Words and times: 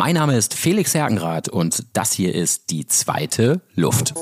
Mein 0.00 0.14
Name 0.14 0.34
ist 0.34 0.54
Felix 0.54 0.94
Hergenrath 0.94 1.50
und 1.50 1.84
das 1.92 2.12
hier 2.12 2.34
ist 2.34 2.70
die 2.70 2.86
zweite 2.86 3.60
Luft. 3.74 4.14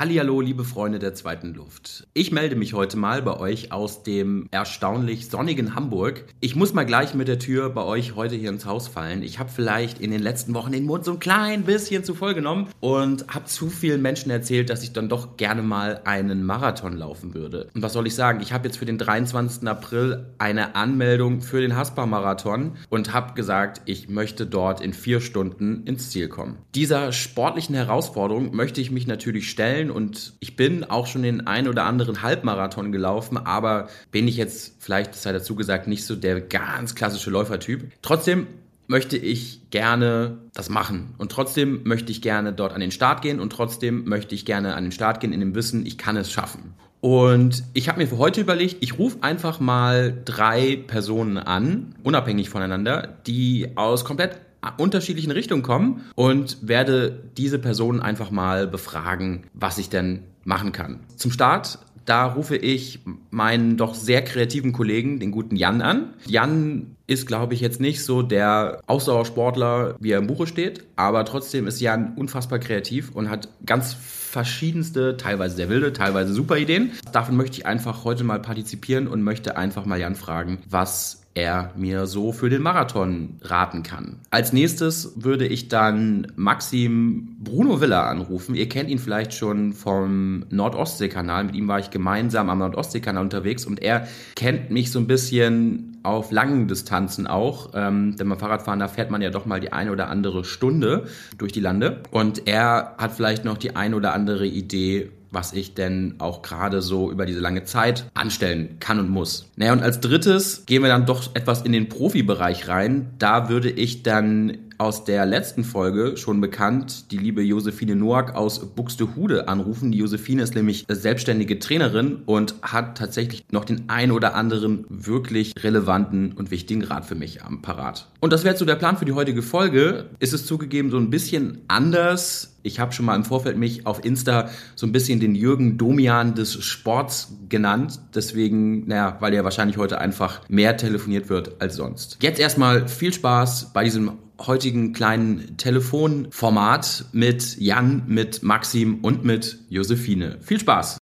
Hallihallo, 0.00 0.40
liebe 0.40 0.64
Freunde 0.64 0.98
der 0.98 1.14
zweiten 1.14 1.54
Luft. 1.54 2.08
Ich 2.14 2.32
melde 2.32 2.56
mich 2.56 2.74
heute 2.74 2.96
mal 2.96 3.22
bei 3.22 3.38
euch 3.38 3.70
aus 3.70 4.02
dem 4.02 4.48
erstaunlich 4.50 5.28
sonnigen 5.28 5.76
Hamburg. 5.76 6.24
Ich 6.40 6.56
muss 6.56 6.74
mal 6.74 6.82
gleich 6.82 7.14
mit 7.14 7.28
der 7.28 7.38
Tür 7.38 7.70
bei 7.70 7.84
euch 7.84 8.16
heute 8.16 8.34
hier 8.34 8.50
ins 8.50 8.66
Haus 8.66 8.88
fallen. 8.88 9.22
Ich 9.22 9.38
habe 9.38 9.50
vielleicht 9.50 10.00
in 10.00 10.10
den 10.10 10.20
letzten 10.20 10.52
Wochen 10.52 10.72
den 10.72 10.84
Mund 10.84 11.04
so 11.04 11.12
ein 11.12 11.20
klein 11.20 11.62
bisschen 11.62 12.02
zu 12.02 12.16
voll 12.16 12.34
genommen 12.34 12.70
und 12.80 13.32
habe 13.32 13.44
zu 13.44 13.70
vielen 13.70 14.02
Menschen 14.02 14.32
erzählt, 14.32 14.68
dass 14.68 14.82
ich 14.82 14.92
dann 14.92 15.08
doch 15.08 15.36
gerne 15.36 15.62
mal 15.62 16.00
einen 16.04 16.42
Marathon 16.42 16.96
laufen 16.96 17.32
würde. 17.32 17.68
Und 17.72 17.82
was 17.82 17.92
soll 17.92 18.08
ich 18.08 18.16
sagen? 18.16 18.40
Ich 18.40 18.52
habe 18.52 18.66
jetzt 18.66 18.78
für 18.78 18.86
den 18.86 18.98
23. 18.98 19.68
April 19.68 20.26
eine 20.38 20.74
Anmeldung 20.74 21.40
für 21.40 21.60
den 21.60 21.76
Haspa-Marathon 21.76 22.72
und 22.90 23.12
habe 23.12 23.34
gesagt, 23.34 23.82
ich 23.84 24.08
möchte 24.08 24.44
dort 24.44 24.80
in 24.80 24.92
vier 24.92 25.20
Stunden 25.20 25.84
ins 25.86 26.10
Ziel 26.10 26.26
kommen. 26.26 26.58
Dieser 26.74 27.12
sportlichen 27.12 27.76
Herausforderung 27.76 28.56
möchte 28.56 28.80
ich 28.80 28.90
mich 28.90 29.06
natürlich 29.06 29.48
stellen 29.48 29.83
Meilen 29.84 29.90
und 29.90 30.34
ich 30.40 30.56
bin 30.56 30.84
auch 30.84 31.06
schon 31.06 31.22
den 31.22 31.46
ein 31.46 31.68
oder 31.68 31.84
anderen 31.84 32.22
Halbmarathon 32.22 32.92
gelaufen, 32.92 33.36
aber 33.36 33.88
bin 34.10 34.28
ich 34.28 34.36
jetzt 34.36 34.76
vielleicht, 34.80 35.14
sei 35.14 35.32
dazu 35.32 35.54
gesagt, 35.54 35.86
nicht 35.86 36.04
so 36.04 36.16
der 36.16 36.40
ganz 36.40 36.94
klassische 36.94 37.30
Läufertyp. 37.30 37.90
Trotzdem 38.02 38.46
möchte 38.86 39.16
ich 39.16 39.70
gerne 39.70 40.38
das 40.52 40.68
machen. 40.68 41.14
Und 41.16 41.32
trotzdem 41.32 41.82
möchte 41.84 42.12
ich 42.12 42.20
gerne 42.20 42.52
dort 42.52 42.74
an 42.74 42.80
den 42.80 42.90
Start 42.90 43.22
gehen 43.22 43.40
und 43.40 43.50
trotzdem 43.50 44.04
möchte 44.04 44.34
ich 44.34 44.44
gerne 44.44 44.74
an 44.74 44.84
den 44.84 44.92
Start 44.92 45.20
gehen 45.20 45.32
in 45.32 45.40
dem 45.40 45.54
Wissen, 45.54 45.86
ich 45.86 45.96
kann 45.96 46.16
es 46.16 46.30
schaffen. 46.30 46.74
Und 47.00 47.64
ich 47.74 47.88
habe 47.88 47.98
mir 47.98 48.06
für 48.06 48.18
heute 48.18 48.40
überlegt, 48.40 48.78
ich 48.80 48.98
rufe 48.98 49.18
einfach 49.22 49.60
mal 49.60 50.22
drei 50.24 50.76
Personen 50.86 51.36
an, 51.36 51.94
unabhängig 52.02 52.48
voneinander, 52.48 53.18
die 53.26 53.72
aus 53.74 54.06
komplett 54.06 54.38
unterschiedlichen 54.70 55.30
Richtungen 55.30 55.62
kommen 55.62 56.04
und 56.14 56.58
werde 56.62 57.22
diese 57.36 57.58
Personen 57.58 58.00
einfach 58.00 58.30
mal 58.30 58.66
befragen, 58.66 59.44
was 59.54 59.78
ich 59.78 59.88
denn 59.88 60.24
machen 60.44 60.72
kann. 60.72 61.00
Zum 61.16 61.30
Start 61.30 61.78
da 62.04 62.26
rufe 62.26 62.56
ich 62.56 63.00
meinen 63.30 63.76
doch 63.76 63.94
sehr 63.94 64.22
kreativen 64.22 64.72
Kollegen, 64.72 65.20
den 65.20 65.30
guten 65.30 65.56
Jan, 65.56 65.80
an. 65.80 66.14
Jan 66.26 66.96
ist, 67.06 67.26
glaube 67.26 67.54
ich, 67.54 67.60
jetzt 67.60 67.80
nicht 67.80 68.04
so 68.04 68.22
der 68.22 68.80
Ausdauersportler, 68.86 69.96
wie 70.00 70.12
er 70.12 70.18
im 70.18 70.26
Buche 70.26 70.46
steht, 70.46 70.84
aber 70.96 71.24
trotzdem 71.24 71.66
ist 71.66 71.80
Jan 71.80 72.14
unfassbar 72.16 72.58
kreativ 72.58 73.10
und 73.12 73.30
hat 73.30 73.48
ganz 73.64 73.94
verschiedenste, 73.94 75.16
teilweise 75.16 75.56
sehr 75.56 75.68
wilde, 75.68 75.92
teilweise 75.92 76.32
super 76.32 76.58
Ideen. 76.58 76.92
Davon 77.12 77.36
möchte 77.36 77.58
ich 77.58 77.66
einfach 77.66 78.04
heute 78.04 78.24
mal 78.24 78.40
partizipieren 78.40 79.06
und 79.06 79.22
möchte 79.22 79.56
einfach 79.56 79.86
mal 79.86 79.98
Jan 79.98 80.14
fragen, 80.14 80.58
was 80.68 81.23
er 81.34 81.72
mir 81.76 82.06
so 82.06 82.32
für 82.32 82.48
den 82.48 82.62
Marathon 82.62 83.40
raten 83.42 83.82
kann. 83.82 84.20
Als 84.30 84.52
nächstes 84.52 85.12
würde 85.16 85.46
ich 85.46 85.68
dann 85.68 86.28
Maxim 86.36 87.36
Bruno 87.40 87.80
Villa 87.80 88.08
anrufen. 88.08 88.54
Ihr 88.54 88.68
kennt 88.68 88.88
ihn 88.88 88.98
vielleicht 88.98 89.34
schon 89.34 89.72
vom 89.72 90.46
Nordostsee-Kanal. 90.50 91.44
Mit 91.44 91.56
ihm 91.56 91.66
war 91.66 91.80
ich 91.80 91.90
gemeinsam 91.90 92.50
am 92.50 92.58
Nordostsee-Kanal 92.58 93.24
unterwegs 93.24 93.66
und 93.66 93.82
er 93.82 94.06
kennt 94.36 94.70
mich 94.70 94.92
so 94.92 95.00
ein 95.00 95.08
bisschen 95.08 95.98
auf 96.04 96.30
langen 96.30 96.68
Distanzen 96.68 97.26
auch. 97.26 97.70
Ähm, 97.74 98.14
denn 98.16 98.28
beim 98.28 98.38
Fahrradfahren, 98.38 98.78
da 98.78 98.88
fährt 98.88 99.10
man 99.10 99.22
ja 99.22 99.30
doch 99.30 99.46
mal 99.46 99.58
die 99.58 99.72
eine 99.72 99.90
oder 99.90 100.08
andere 100.08 100.44
Stunde 100.44 101.06
durch 101.38 101.50
die 101.50 101.60
Lande. 101.60 102.02
Und 102.10 102.46
er 102.46 102.94
hat 102.98 103.12
vielleicht 103.12 103.44
noch 103.44 103.58
die 103.58 103.74
eine 103.74 103.96
oder 103.96 104.14
andere 104.14 104.46
Idee, 104.46 105.10
was 105.34 105.52
ich 105.52 105.74
denn 105.74 106.14
auch 106.18 106.42
gerade 106.42 106.80
so 106.80 107.10
über 107.10 107.26
diese 107.26 107.40
lange 107.40 107.64
Zeit 107.64 108.06
anstellen 108.14 108.76
kann 108.80 108.98
und 108.98 109.10
muss. 109.10 109.50
Naja, 109.56 109.72
und 109.72 109.82
als 109.82 110.00
drittes 110.00 110.64
gehen 110.66 110.82
wir 110.82 110.88
dann 110.88 111.06
doch 111.06 111.34
etwas 111.34 111.62
in 111.62 111.72
den 111.72 111.88
Profibereich 111.88 112.68
rein. 112.68 113.10
Da 113.18 113.48
würde 113.48 113.70
ich 113.70 114.02
dann 114.02 114.58
aus 114.78 115.04
der 115.04 115.26
letzten 115.26 115.64
Folge 115.64 116.16
schon 116.16 116.40
bekannt, 116.40 117.10
die 117.10 117.18
liebe 117.18 117.42
Josephine 117.42 117.96
Noack 117.96 118.34
aus 118.34 118.74
Buxtehude 118.74 119.48
anrufen. 119.48 119.92
Die 119.92 119.98
Josephine 119.98 120.42
ist 120.42 120.54
nämlich 120.54 120.84
selbstständige 120.88 121.58
Trainerin 121.58 122.22
und 122.26 122.54
hat 122.62 122.98
tatsächlich 122.98 123.44
noch 123.50 123.64
den 123.64 123.84
ein 123.88 124.10
oder 124.10 124.34
anderen 124.34 124.84
wirklich 124.88 125.52
relevanten 125.62 126.32
und 126.32 126.50
wichtigen 126.50 126.82
Rat 126.84 127.04
für 127.04 127.14
mich 127.14 127.42
am 127.42 127.62
Parat. 127.62 128.08
Und 128.20 128.32
das 128.32 128.44
wäre 128.44 128.56
so 128.56 128.64
der 128.64 128.76
Plan 128.76 128.96
für 128.96 129.04
die 129.04 129.12
heutige 129.12 129.42
Folge. 129.42 130.10
Ist 130.18 130.32
es 130.32 130.46
zugegeben 130.46 130.90
so 130.90 130.96
ein 130.96 131.10
bisschen 131.10 131.62
anders 131.68 132.54
ich 132.64 132.80
habe 132.80 132.92
schon 132.92 133.04
mal 133.06 133.14
im 133.14 133.24
Vorfeld 133.24 133.58
mich 133.58 133.86
auf 133.86 134.04
Insta 134.04 134.48
so 134.74 134.86
ein 134.86 134.92
bisschen 134.92 135.20
den 135.20 135.34
Jürgen 135.34 135.76
Domian 135.76 136.34
des 136.34 136.64
Sports 136.64 137.36
genannt. 137.48 138.00
Deswegen, 138.14 138.88
naja, 138.88 139.18
weil 139.20 139.34
er 139.34 139.44
wahrscheinlich 139.44 139.76
heute 139.76 140.00
einfach 140.00 140.40
mehr 140.48 140.76
telefoniert 140.76 141.28
wird 141.28 141.60
als 141.60 141.76
sonst. 141.76 142.16
Jetzt 142.22 142.40
erstmal 142.40 142.88
viel 142.88 143.12
Spaß 143.12 143.72
bei 143.74 143.84
diesem 143.84 144.12
heutigen 144.38 144.92
kleinen 144.92 145.56
Telefonformat 145.56 147.06
mit 147.12 147.56
Jan, 147.58 148.04
mit 148.06 148.42
Maxim 148.42 149.04
und 149.04 149.24
mit 149.24 149.58
Josephine. 149.68 150.38
Viel 150.40 150.60
Spaß! 150.60 150.98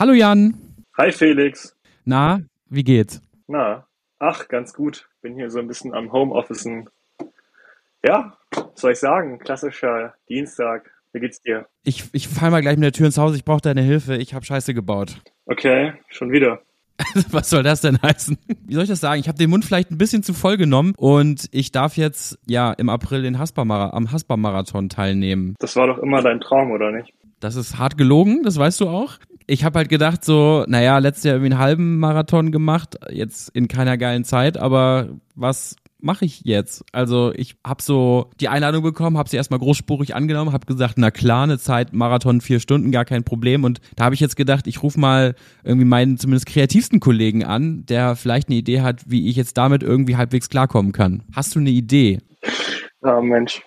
Hallo 0.00 0.14
Jan. 0.14 0.54
Hi 0.96 1.12
Felix. 1.12 1.76
Na, 2.06 2.40
wie 2.70 2.84
geht's? 2.84 3.20
Na, 3.46 3.86
ach, 4.18 4.48
ganz 4.48 4.72
gut. 4.72 5.10
Bin 5.20 5.34
hier 5.34 5.50
so 5.50 5.58
ein 5.58 5.68
bisschen 5.68 5.92
am 5.92 6.10
Homeofficen. 6.10 6.88
Ja, 8.04 8.36
was 8.52 8.80
soll 8.80 8.92
ich 8.92 8.98
sagen? 8.98 9.38
Klassischer 9.38 10.14
Dienstag. 10.28 10.90
Wie 11.12 11.20
geht's 11.20 11.42
dir? 11.42 11.66
Ich, 11.84 12.04
ich 12.12 12.28
fall 12.28 12.50
mal 12.50 12.62
gleich 12.62 12.76
mit 12.76 12.84
der 12.84 12.92
Tür 12.92 13.06
ins 13.06 13.18
Haus. 13.18 13.34
Ich 13.36 13.44
brauche 13.44 13.60
deine 13.60 13.82
Hilfe. 13.82 14.16
Ich 14.16 14.32
habe 14.32 14.44
Scheiße 14.44 14.74
gebaut. 14.74 15.20
Okay, 15.46 15.92
schon 16.08 16.30
wieder. 16.30 16.62
Was 17.30 17.50
soll 17.50 17.62
das 17.62 17.80
denn 17.80 18.00
heißen? 18.00 18.38
Wie 18.66 18.74
soll 18.74 18.84
ich 18.84 18.88
das 18.88 19.00
sagen? 19.00 19.20
Ich 19.20 19.28
habe 19.28 19.38
den 19.38 19.50
Mund 19.50 19.64
vielleicht 19.64 19.90
ein 19.90 19.98
bisschen 19.98 20.22
zu 20.22 20.32
voll 20.32 20.56
genommen 20.56 20.94
und 20.96 21.48
ich 21.50 21.72
darf 21.72 21.96
jetzt 21.96 22.38
ja 22.46 22.72
im 22.72 22.88
April 22.88 23.22
den 23.22 23.38
Haspa 23.38 23.62
am 23.62 24.12
Haspa-Marathon 24.12 24.88
teilnehmen. 24.88 25.56
Das 25.58 25.76
war 25.76 25.86
doch 25.86 25.98
immer 25.98 26.22
dein 26.22 26.40
Traum, 26.40 26.70
oder 26.70 26.92
nicht? 26.92 27.12
Das 27.40 27.56
ist 27.56 27.78
hart 27.78 27.96
gelogen, 27.96 28.42
das 28.42 28.58
weißt 28.58 28.80
du 28.80 28.88
auch 28.88 29.18
ich 29.50 29.64
habe 29.64 29.78
halt 29.78 29.88
gedacht 29.88 30.24
so, 30.24 30.64
naja, 30.68 30.98
letztes 30.98 31.24
Jahr 31.24 31.34
irgendwie 31.34 31.52
einen 31.52 31.60
halben 31.60 31.98
Marathon 31.98 32.52
gemacht, 32.52 32.96
jetzt 33.10 33.48
in 33.48 33.66
keiner 33.66 33.98
geilen 33.98 34.22
Zeit, 34.22 34.56
aber 34.56 35.08
was 35.34 35.74
mache 36.02 36.24
ich 36.24 36.42
jetzt? 36.44 36.84
Also 36.92 37.32
ich 37.34 37.56
habe 37.66 37.82
so 37.82 38.30
die 38.40 38.48
Einladung 38.48 38.82
bekommen, 38.82 39.18
habe 39.18 39.28
sie 39.28 39.36
erstmal 39.36 39.60
großspurig 39.60 40.14
angenommen, 40.14 40.52
habe 40.52 40.66
gesagt, 40.66 40.94
na 40.96 41.10
klar, 41.10 41.44
eine 41.44 41.58
Zeit 41.58 41.92
Marathon 41.92 42.40
vier 42.40 42.60
Stunden, 42.60 42.90
gar 42.90 43.04
kein 43.04 43.24
Problem. 43.24 43.64
Und 43.64 43.80
da 43.96 44.04
habe 44.04 44.14
ich 44.14 44.20
jetzt 44.20 44.36
gedacht, 44.36 44.66
ich 44.66 44.82
rufe 44.82 44.98
mal 44.98 45.34
irgendwie 45.64 45.86
meinen 45.86 46.18
zumindest 46.18 46.46
kreativsten 46.46 47.00
Kollegen 47.00 47.44
an, 47.44 47.84
der 47.86 48.16
vielleicht 48.16 48.48
eine 48.48 48.56
Idee 48.58 48.80
hat, 48.80 49.02
wie 49.06 49.28
ich 49.28 49.36
jetzt 49.36 49.56
damit 49.56 49.82
irgendwie 49.82 50.16
halbwegs 50.16 50.48
klarkommen 50.48 50.92
kann. 50.92 51.24
Hast 51.34 51.54
du 51.54 51.60
eine 51.60 51.70
Idee? 51.70 52.18
Ja, 53.02 53.20
Mensch. 53.20 53.62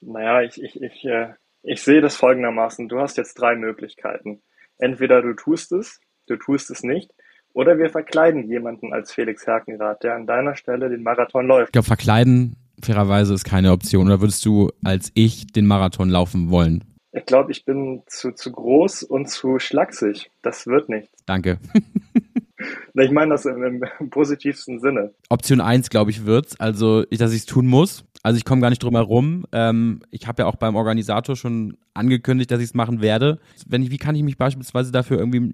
Naja, 0.00 0.42
ich, 0.42 0.62
ich, 0.62 0.80
ich, 0.80 1.04
äh, 1.04 1.34
ich 1.62 1.82
sehe 1.82 2.00
das 2.00 2.16
folgendermaßen. 2.16 2.88
Du 2.88 2.98
hast 3.00 3.16
jetzt 3.16 3.34
drei 3.34 3.56
Möglichkeiten. 3.56 4.42
Entweder 4.78 5.22
du 5.22 5.34
tust 5.34 5.72
es, 5.72 6.00
du 6.26 6.36
tust 6.36 6.70
es 6.70 6.82
nicht, 6.82 7.10
oder 7.54 7.78
wir 7.78 7.88
verkleiden 7.88 8.48
jemanden 8.48 8.92
als 8.92 9.12
Felix 9.12 9.46
Herkenrath, 9.46 10.02
der 10.02 10.14
an 10.16 10.26
deiner 10.26 10.56
Stelle 10.56 10.90
den 10.90 11.02
Marathon 11.02 11.46
läuft. 11.46 11.68
Ich 11.68 11.72
glaube, 11.72 11.86
verkleiden 11.86 12.56
fairerweise 12.82 13.32
ist 13.32 13.44
keine 13.44 13.72
Option. 13.72 14.06
Oder 14.06 14.20
würdest 14.20 14.44
du 14.44 14.70
als 14.84 15.10
ich 15.14 15.46
den 15.46 15.66
Marathon 15.66 16.10
laufen 16.10 16.50
wollen? 16.50 16.84
Ich 17.12 17.26
glaube, 17.26 17.52
ich 17.52 17.64
bin 17.64 18.02
zu, 18.06 18.32
zu 18.32 18.50
groß 18.50 19.04
und 19.04 19.30
zu 19.30 19.60
schlaksig. 19.60 20.30
Das 20.42 20.66
wird 20.66 20.88
nichts. 20.88 21.10
Danke. 21.26 21.58
ich 22.94 23.10
meine 23.12 23.30
das 23.30 23.46
im, 23.46 23.84
im, 24.00 24.10
positivsten 24.10 24.80
Sinne. 24.80 25.12
Option 25.28 25.60
1, 25.60 25.90
glaube 25.90 26.10
ich, 26.10 26.26
wird's. 26.26 26.58
Also, 26.58 27.04
dass 27.04 27.32
ich 27.32 27.40
es 27.40 27.46
tun 27.46 27.66
muss. 27.66 28.04
Also 28.24 28.38
ich 28.38 28.44
komme 28.44 28.62
gar 28.62 28.70
nicht 28.70 28.82
drum 28.82 28.96
herum. 28.96 29.44
Ähm, 29.52 30.00
ich 30.10 30.26
habe 30.26 30.42
ja 30.42 30.48
auch 30.48 30.56
beim 30.56 30.74
Organisator 30.74 31.36
schon 31.36 31.76
angekündigt, 31.92 32.50
dass 32.50 32.58
ich 32.58 32.68
es 32.68 32.74
machen 32.74 33.00
werde. 33.00 33.38
Wenn 33.66 33.82
ich, 33.82 33.90
wie 33.90 33.98
kann 33.98 34.16
ich 34.16 34.22
mich 34.22 34.38
beispielsweise 34.38 34.90
dafür 34.90 35.18
irgendwie 35.18 35.52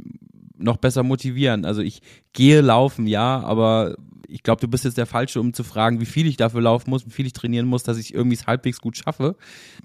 noch 0.60 0.76
besser 0.76 1.02
motivieren? 1.02 1.64
Also 1.64 1.82
ich 1.82 2.02
gehe 2.32 2.60
laufen, 2.60 3.06
ja, 3.06 3.40
aber 3.40 3.96
ich 4.28 4.42
glaube, 4.42 4.60
du 4.60 4.68
bist 4.68 4.84
jetzt 4.84 4.98
der 4.98 5.06
Falsche, 5.06 5.40
um 5.40 5.52
zu 5.52 5.64
fragen, 5.64 6.00
wie 6.00 6.06
viel 6.06 6.26
ich 6.26 6.36
dafür 6.36 6.60
laufen 6.60 6.90
muss, 6.90 7.06
wie 7.06 7.10
viel 7.10 7.26
ich 7.26 7.32
trainieren 7.32 7.66
muss, 7.66 7.82
dass 7.82 7.98
ich 7.98 8.14
irgendwie 8.14 8.36
es 8.36 8.46
halbwegs 8.46 8.80
gut 8.80 8.96
schaffe. 8.96 9.36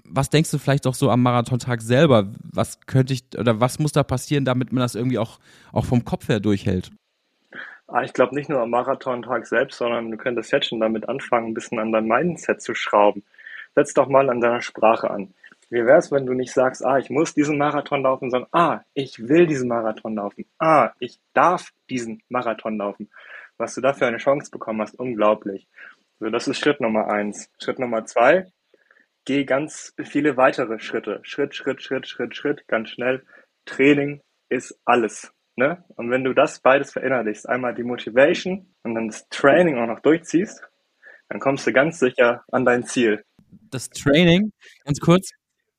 Was 0.04 0.30
denkst 0.30 0.50
du 0.50 0.58
vielleicht 0.58 0.86
auch 0.86 0.94
so 0.94 1.10
am 1.10 1.22
Marathontag 1.22 1.82
selber? 1.82 2.32
Was 2.52 2.80
könnte 2.86 3.12
ich 3.12 3.24
oder 3.36 3.60
was 3.60 3.78
muss 3.78 3.92
da 3.92 4.04
passieren, 4.04 4.44
damit 4.44 4.72
man 4.72 4.80
das 4.80 4.94
irgendwie 4.94 5.18
auch, 5.18 5.38
auch 5.72 5.84
vom 5.84 6.04
Kopf 6.04 6.28
her 6.28 6.40
durchhält? 6.40 6.92
Ah, 7.88 8.02
ich 8.02 8.12
glaube 8.12 8.34
nicht 8.34 8.48
nur 8.48 8.60
am 8.60 8.70
Marathontag 8.70 9.46
selbst, 9.46 9.78
sondern 9.78 10.10
du 10.10 10.16
könntest 10.16 10.50
jetzt 10.52 10.68
schon 10.68 10.80
damit 10.80 11.08
anfangen, 11.08 11.48
ein 11.48 11.54
bisschen 11.54 11.78
an 11.78 11.92
dein 11.92 12.06
Mindset 12.06 12.60
zu 12.60 12.74
schrauben. 12.74 13.22
Setz 13.74 13.94
doch 13.94 14.08
mal 14.08 14.28
an 14.30 14.40
deiner 14.40 14.62
Sprache 14.62 15.10
an. 15.10 15.34
Wie 15.68 15.84
wäre 15.84 15.98
es, 15.98 16.12
wenn 16.12 16.26
du 16.26 16.32
nicht 16.32 16.52
sagst, 16.52 16.84
ah, 16.84 16.98
ich 16.98 17.10
muss 17.10 17.34
diesen 17.34 17.58
Marathon 17.58 18.02
laufen, 18.02 18.30
sondern 18.30 18.48
ah, 18.52 18.80
ich 18.94 19.28
will 19.28 19.46
diesen 19.46 19.68
Marathon 19.68 20.14
laufen. 20.14 20.46
Ah, 20.58 20.92
ich 21.00 21.18
darf 21.32 21.70
diesen 21.90 22.22
Marathon 22.28 22.78
laufen. 22.78 23.10
Was 23.56 23.74
du 23.74 23.80
da 23.80 23.92
für 23.92 24.06
eine 24.06 24.18
Chance 24.18 24.50
bekommen 24.50 24.80
hast, 24.80 24.98
unglaublich. 24.98 25.66
So, 26.20 26.30
das 26.30 26.46
ist 26.46 26.60
Schritt 26.60 26.80
Nummer 26.80 27.08
eins. 27.08 27.50
Schritt 27.60 27.78
Nummer 27.78 28.04
zwei, 28.04 28.46
geh 29.24 29.44
ganz 29.44 29.92
viele 30.04 30.36
weitere 30.36 30.78
Schritte. 30.78 31.20
Schritt, 31.22 31.54
Schritt, 31.54 31.82
Schritt, 31.82 32.06
Schritt, 32.06 32.36
Schritt, 32.36 32.68
ganz 32.68 32.90
schnell. 32.90 33.24
Training 33.64 34.20
ist 34.48 34.78
alles. 34.84 35.32
Ne? 35.56 35.82
Und 35.96 36.10
wenn 36.10 36.22
du 36.22 36.32
das 36.32 36.60
beides 36.60 36.92
verinnerlichst, 36.92 37.48
einmal 37.48 37.74
die 37.74 37.82
Motivation 37.82 38.74
und 38.82 38.94
dann 38.94 39.08
das 39.08 39.28
Training 39.30 39.78
auch 39.78 39.86
noch 39.86 40.00
durchziehst, 40.00 40.62
dann 41.28 41.40
kommst 41.40 41.66
du 41.66 41.72
ganz 41.72 41.98
sicher 41.98 42.44
an 42.52 42.64
dein 42.64 42.84
Ziel. 42.84 43.24
Das 43.70 43.88
Training, 43.88 44.52
ganz 44.84 45.00
kurz, 45.00 45.30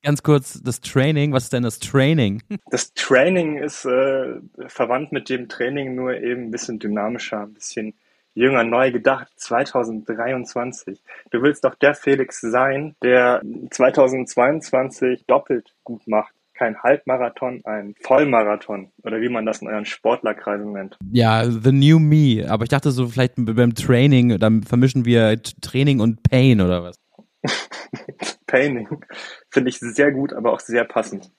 ganz 0.02 0.22
kurz, 0.22 0.60
das 0.62 0.80
Training, 0.80 1.32
was 1.32 1.44
ist 1.44 1.52
denn 1.52 1.62
das 1.62 1.78
Training? 1.78 2.42
Das 2.70 2.92
Training 2.94 3.58
ist 3.58 3.84
äh, 3.84 4.40
verwandt 4.66 5.12
mit 5.12 5.28
dem 5.28 5.48
Training 5.48 5.94
nur 5.94 6.14
eben 6.14 6.44
ein 6.44 6.50
bisschen 6.50 6.78
dynamischer, 6.78 7.42
ein 7.42 7.54
bisschen 7.54 7.94
jünger, 8.34 8.64
neu 8.64 8.92
gedacht, 8.92 9.28
2023. 9.36 11.02
Du 11.30 11.42
willst 11.42 11.64
doch 11.64 11.74
der 11.74 11.94
Felix 11.94 12.40
sein, 12.40 12.94
der 13.02 13.42
2022 13.70 15.24
doppelt 15.26 15.74
gut 15.84 16.06
macht 16.06 16.32
kein 16.58 16.82
Halbmarathon, 16.82 17.62
ein 17.64 17.94
Vollmarathon 18.00 18.90
oder 19.04 19.20
wie 19.20 19.28
man 19.28 19.46
das 19.46 19.62
in 19.62 19.68
euren 19.68 19.84
Sportlerkreisen 19.84 20.72
nennt. 20.72 20.98
Ja, 21.12 21.48
the 21.48 21.70
new 21.70 22.00
me. 22.00 22.44
Aber 22.48 22.64
ich 22.64 22.68
dachte 22.68 22.90
so 22.90 23.06
vielleicht 23.06 23.34
beim 23.36 23.74
Training, 23.74 24.38
dann 24.38 24.64
vermischen 24.64 25.04
wir 25.04 25.40
Training 25.62 26.00
und 26.00 26.22
Pain 26.24 26.60
oder 26.60 26.82
was? 26.82 26.96
Paining 28.48 28.88
finde 29.50 29.70
ich 29.70 29.78
sehr 29.78 30.10
gut, 30.10 30.32
aber 30.32 30.52
auch 30.52 30.60
sehr 30.60 30.84
passend. 30.84 31.30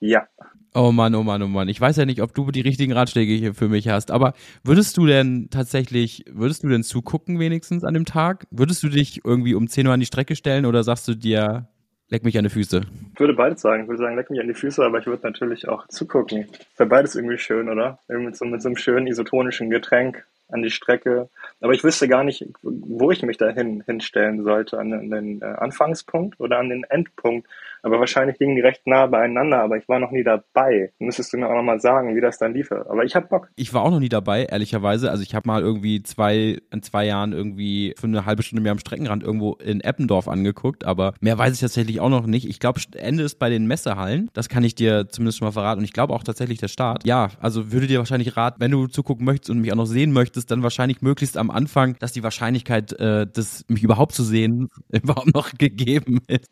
Ja. 0.00 0.26
Oh 0.74 0.90
Mann, 0.90 1.14
oh 1.14 1.22
Mann, 1.22 1.42
oh 1.42 1.48
Mann. 1.48 1.68
Ich 1.68 1.80
weiß 1.80 1.96
ja 1.96 2.04
nicht, 2.04 2.20
ob 2.20 2.34
du 2.34 2.50
die 2.50 2.62
richtigen 2.62 2.92
Ratschläge 2.92 3.32
hier 3.32 3.54
für 3.54 3.68
mich 3.68 3.88
hast, 3.88 4.10
aber 4.10 4.32
würdest 4.64 4.96
du 4.96 5.06
denn 5.06 5.48
tatsächlich, 5.50 6.24
würdest 6.28 6.64
du 6.64 6.68
denn 6.68 6.82
zugucken 6.82 7.38
wenigstens 7.38 7.84
an 7.84 7.94
dem 7.94 8.04
Tag? 8.04 8.46
Würdest 8.50 8.82
du 8.82 8.88
dich 8.88 9.24
irgendwie 9.24 9.54
um 9.54 9.68
10 9.68 9.86
Uhr 9.86 9.92
an 9.92 10.00
die 10.00 10.06
Strecke 10.06 10.34
stellen 10.34 10.66
oder 10.66 10.82
sagst 10.82 11.06
du 11.06 11.14
dir, 11.14 11.68
leck 12.08 12.24
mich 12.24 12.36
an 12.36 12.44
die 12.44 12.50
Füße? 12.50 12.82
Ich 13.12 13.20
würde 13.20 13.34
beides 13.34 13.60
sagen. 13.60 13.82
Ich 13.82 13.88
würde 13.88 14.02
sagen, 14.02 14.16
leck 14.16 14.30
mich 14.30 14.40
an 14.40 14.48
die 14.48 14.54
Füße, 14.54 14.84
aber 14.84 14.98
ich 14.98 15.06
würde 15.06 15.22
natürlich 15.22 15.68
auch 15.68 15.86
zugucken. 15.88 16.48
Wäre 16.76 16.88
beides 16.88 17.14
irgendwie 17.14 17.38
schön, 17.38 17.68
oder? 17.68 18.00
Irgendwie 18.08 18.26
mit 18.26 18.36
so, 18.36 18.44
mit 18.44 18.60
so 18.60 18.68
einem 18.68 18.76
schönen 18.76 19.06
isotonischen 19.06 19.70
Getränk 19.70 20.26
an 20.54 20.62
die 20.62 20.70
Strecke. 20.70 21.28
Aber 21.60 21.72
ich 21.72 21.84
wüsste 21.84 22.08
gar 22.08 22.24
nicht, 22.24 22.46
wo 22.62 23.10
ich 23.10 23.22
mich 23.22 23.36
da 23.36 23.50
hin, 23.50 23.82
hinstellen 23.84 24.44
sollte, 24.44 24.78
an 24.78 25.10
den 25.10 25.42
äh, 25.42 25.44
Anfangspunkt 25.44 26.40
oder 26.40 26.58
an 26.58 26.70
den 26.70 26.84
Endpunkt. 26.84 27.46
Aber 27.84 28.00
wahrscheinlich 28.00 28.38
liegen 28.38 28.56
die 28.56 28.62
recht 28.62 28.86
nah 28.86 29.06
beieinander, 29.06 29.60
aber 29.60 29.76
ich 29.76 29.86
war 29.88 29.98
noch 29.98 30.10
nie 30.10 30.24
dabei. 30.24 30.92
Müsstest 30.98 31.34
du 31.34 31.36
mir 31.36 31.48
auch 31.48 31.54
nochmal 31.54 31.80
sagen, 31.80 32.16
wie 32.16 32.20
das 32.22 32.38
dann 32.38 32.54
liefe. 32.54 32.86
Aber 32.88 33.04
ich 33.04 33.14
hab 33.14 33.28
Bock. 33.28 33.50
Ich 33.56 33.74
war 33.74 33.82
auch 33.82 33.90
noch 33.90 34.00
nie 34.00 34.08
dabei, 34.08 34.44
ehrlicherweise. 34.44 35.10
Also 35.10 35.22
ich 35.22 35.34
habe 35.34 35.46
mal 35.46 35.60
irgendwie 35.60 36.02
zwei, 36.02 36.58
in 36.72 36.82
zwei 36.82 37.04
Jahren 37.04 37.32
irgendwie 37.32 37.94
für 37.98 38.06
eine 38.06 38.24
halbe 38.24 38.42
Stunde 38.42 38.62
mehr 38.62 38.72
am 38.72 38.78
Streckenrand 38.78 39.22
irgendwo 39.22 39.56
in 39.56 39.82
Eppendorf 39.82 40.28
angeguckt, 40.28 40.84
aber 40.86 41.12
mehr 41.20 41.36
weiß 41.36 41.52
ich 41.52 41.60
tatsächlich 41.60 42.00
auch 42.00 42.08
noch 42.08 42.24
nicht. 42.26 42.48
Ich 42.48 42.58
glaube, 42.58 42.80
Ende 42.96 43.22
ist 43.22 43.38
bei 43.38 43.50
den 43.50 43.66
Messehallen. 43.66 44.30
Das 44.32 44.48
kann 44.48 44.64
ich 44.64 44.74
dir 44.74 45.10
zumindest 45.10 45.38
schon 45.38 45.46
mal 45.46 45.52
verraten. 45.52 45.80
Und 45.80 45.84
ich 45.84 45.92
glaube 45.92 46.14
auch 46.14 46.22
tatsächlich 46.22 46.58
der 46.60 46.68
Start. 46.68 47.06
Ja, 47.06 47.28
also 47.38 47.70
würde 47.70 47.86
dir 47.86 47.98
wahrscheinlich 47.98 48.34
raten, 48.34 48.62
wenn 48.62 48.70
du 48.70 48.86
zugucken 48.86 49.26
möchtest 49.26 49.50
und 49.50 49.60
mich 49.60 49.70
auch 49.70 49.76
noch 49.76 49.84
sehen 49.84 50.12
möchtest, 50.12 50.50
dann 50.50 50.62
wahrscheinlich 50.62 51.02
möglichst 51.02 51.36
am 51.36 51.50
Anfang, 51.50 51.96
dass 51.98 52.12
die 52.12 52.22
Wahrscheinlichkeit, 52.22 52.98
äh, 52.98 53.26
das 53.30 53.66
mich 53.68 53.82
überhaupt 53.82 54.14
zu 54.14 54.24
sehen, 54.24 54.70
überhaupt 54.88 55.34
noch 55.34 55.52
gegeben 55.58 56.20
ist. 56.28 56.48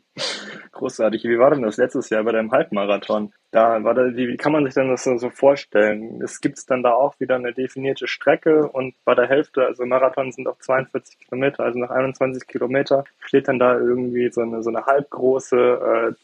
Großartig. 0.73 1.25
Wie 1.25 1.39
war 1.39 1.51
denn 1.51 1.63
das 1.63 1.77
letztes 1.77 2.09
Jahr 2.09 2.25
bei 2.25 2.33
deinem 2.33 2.51
Halbmarathon? 2.51 3.33
Da 3.51 3.85
war 3.85 3.93
da, 3.93 4.17
wie 4.17 4.37
kann 4.39 4.53
man 4.53 4.65
sich 4.65 4.73
denn 4.73 4.89
das 4.89 5.05
so 5.05 5.29
vorstellen? 5.29 6.23
Es 6.23 6.41
gibt 6.41 6.59
dann 6.71 6.83
da 6.83 6.95
auch 6.95 7.21
wieder 7.21 7.37
eine 7.37 7.53
definierte 7.53 8.07
Strecke 8.07 8.67
und 8.69 8.95
bei 9.05 9.15
der 9.15 9.29
Hälfte, 9.29 9.67
also 9.67 9.85
Marathon 9.85 10.33
sind 10.33 10.49
auch 10.49 10.59
42 10.59 11.19
Kilometer, 11.19 11.65
also 11.65 11.79
nach 11.79 11.91
21 11.91 12.47
Kilometer 12.47 13.05
steht 13.21 13.49
dann 13.49 13.59
da 13.59 13.79
irgendwie 13.79 14.31
so 14.31 14.41
eine, 14.41 14.63
so 14.63 14.71
eine 14.71 14.87
halbgroße 14.87 15.57
äh, 15.57 16.15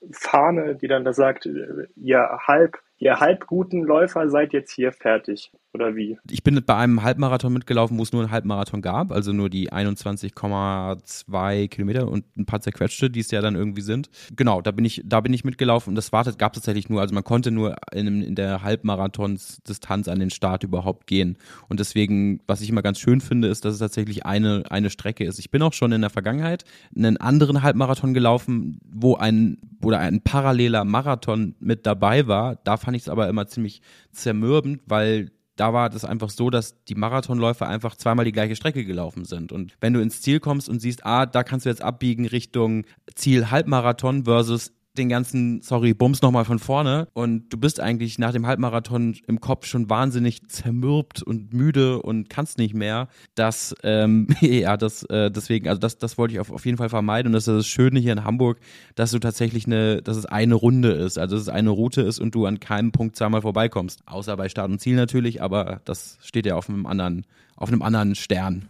Zielfahne, 0.00 0.76
die 0.76 0.88
dann 0.88 1.04
da 1.04 1.12
sagt, 1.12 1.46
äh, 1.46 1.86
ihr 1.96 2.38
halb 2.46 2.78
ihr 3.00 3.18
halbguten 3.18 3.82
Läufer 3.82 4.28
seid 4.28 4.52
jetzt 4.52 4.72
hier 4.72 4.92
fertig, 4.92 5.50
oder 5.72 5.96
wie? 5.96 6.18
Ich 6.30 6.44
bin 6.44 6.60
bei 6.66 6.76
einem 6.76 7.02
Halbmarathon 7.02 7.52
mitgelaufen, 7.52 7.96
wo 7.96 8.02
es 8.02 8.12
nur 8.12 8.20
einen 8.20 8.30
Halbmarathon 8.30 8.82
gab, 8.82 9.10
also 9.10 9.32
nur 9.32 9.48
die 9.48 9.72
21,2 9.72 11.68
Kilometer 11.68 12.08
und 12.08 12.24
ein 12.36 12.44
paar 12.44 12.60
zerquetschte, 12.60 13.08
die 13.08 13.20
es 13.20 13.30
ja 13.30 13.40
dann 13.40 13.56
irgendwie 13.56 13.80
sind. 13.80 14.10
Genau, 14.36 14.60
da 14.60 14.70
bin 14.70 14.84
ich, 14.84 15.02
da 15.06 15.22
bin 15.22 15.32
ich 15.32 15.44
mitgelaufen 15.44 15.92
und 15.92 15.94
das 15.94 16.12
war, 16.12 16.24
gab 16.24 16.52
es 16.52 16.60
tatsächlich 16.60 16.90
nur, 16.90 17.00
also 17.00 17.14
man 17.14 17.24
konnte 17.24 17.50
nur 17.50 17.76
in, 17.92 18.22
in 18.22 18.34
der 18.34 18.62
Halbmarathonsdistanz 18.62 20.08
an 20.08 20.20
den 20.20 20.30
Start 20.30 20.62
überhaupt 20.62 21.06
gehen. 21.06 21.38
Und 21.68 21.80
deswegen, 21.80 22.40
was 22.46 22.60
ich 22.60 22.68
immer 22.68 22.82
ganz 22.82 22.98
schön 22.98 23.22
finde, 23.22 23.48
ist, 23.48 23.64
dass 23.64 23.72
es 23.72 23.80
tatsächlich 23.80 24.26
eine, 24.26 24.64
eine 24.68 24.90
Strecke 24.90 25.24
ist. 25.24 25.38
Ich 25.38 25.50
bin 25.50 25.62
auch 25.62 25.72
schon 25.72 25.92
in 25.92 26.02
der 26.02 26.10
Vergangenheit 26.10 26.64
einen 26.94 27.16
anderen 27.16 27.62
Halbmarathon 27.62 28.12
gelaufen, 28.12 28.78
wo 28.84 29.14
ein, 29.14 29.56
wo 29.80 29.89
ein 29.98 30.20
paralleler 30.22 30.84
Marathon 30.84 31.54
mit 31.60 31.86
dabei 31.86 32.26
war. 32.26 32.56
Da 32.56 32.76
fand 32.76 32.90
fand 32.90 32.96
ich 32.96 33.04
es 33.04 33.08
aber 33.08 33.28
immer 33.28 33.46
ziemlich 33.46 33.82
zermürbend, 34.10 34.82
weil 34.84 35.30
da 35.54 35.72
war 35.72 35.90
das 35.90 36.04
einfach 36.04 36.28
so, 36.30 36.50
dass 36.50 36.82
die 36.84 36.96
Marathonläufer 36.96 37.68
einfach 37.68 37.94
zweimal 37.94 38.24
die 38.24 38.32
gleiche 38.32 38.56
Strecke 38.56 38.84
gelaufen 38.84 39.24
sind. 39.24 39.52
Und 39.52 39.76
wenn 39.80 39.92
du 39.92 40.00
ins 40.00 40.20
Ziel 40.20 40.40
kommst 40.40 40.68
und 40.68 40.80
siehst, 40.80 41.06
ah, 41.06 41.24
da 41.24 41.44
kannst 41.44 41.66
du 41.66 41.70
jetzt 41.70 41.82
abbiegen 41.82 42.26
Richtung 42.26 42.84
Ziel 43.14 43.52
Halbmarathon 43.52 44.24
versus 44.24 44.72
den 44.96 45.08
ganzen, 45.08 45.62
sorry, 45.62 45.94
Bums 45.94 46.20
nochmal 46.22 46.44
von 46.44 46.58
vorne 46.58 47.08
und 47.12 47.52
du 47.52 47.56
bist 47.58 47.80
eigentlich 47.80 48.18
nach 48.18 48.32
dem 48.32 48.46
Halbmarathon 48.46 49.16
im 49.26 49.40
Kopf 49.40 49.66
schon 49.66 49.88
wahnsinnig 49.88 50.48
zermürbt 50.48 51.22
und 51.22 51.52
müde 51.52 52.02
und 52.02 52.28
kannst 52.28 52.58
nicht 52.58 52.74
mehr. 52.74 53.08
Das, 53.34 53.74
ähm, 53.84 54.26
ja, 54.40 54.76
das, 54.76 55.04
äh, 55.04 55.30
deswegen, 55.30 55.68
also 55.68 55.78
das, 55.80 55.98
das 55.98 56.18
wollte 56.18 56.34
ich 56.34 56.40
auf, 56.40 56.50
auf 56.50 56.66
jeden 56.66 56.76
Fall 56.76 56.88
vermeiden 56.88 57.28
und 57.28 57.32
das 57.34 57.46
ist 57.46 57.56
das 57.56 57.66
Schöne 57.66 58.00
hier 58.00 58.12
in 58.12 58.24
Hamburg, 58.24 58.58
dass 58.96 59.12
du 59.12 59.18
tatsächlich 59.20 59.66
eine, 59.66 60.02
dass 60.02 60.16
es 60.16 60.26
eine 60.26 60.54
Runde 60.54 60.90
ist, 60.90 61.18
also 61.18 61.36
dass 61.36 61.42
es 61.42 61.48
eine 61.48 61.70
Route 61.70 62.02
ist 62.02 62.18
und 62.18 62.34
du 62.34 62.46
an 62.46 62.58
keinem 62.58 62.90
Punkt 62.90 63.16
zweimal 63.16 63.42
vorbeikommst. 63.42 64.02
Außer 64.06 64.36
bei 64.36 64.48
Start 64.48 64.70
und 64.70 64.80
Ziel 64.80 64.96
natürlich, 64.96 65.40
aber 65.40 65.80
das 65.84 66.18
steht 66.20 66.46
ja 66.46 66.56
auf 66.56 66.68
einem 66.68 66.86
anderen, 66.86 67.26
auf 67.56 67.68
einem 67.68 67.82
anderen 67.82 68.14
Stern. 68.16 68.68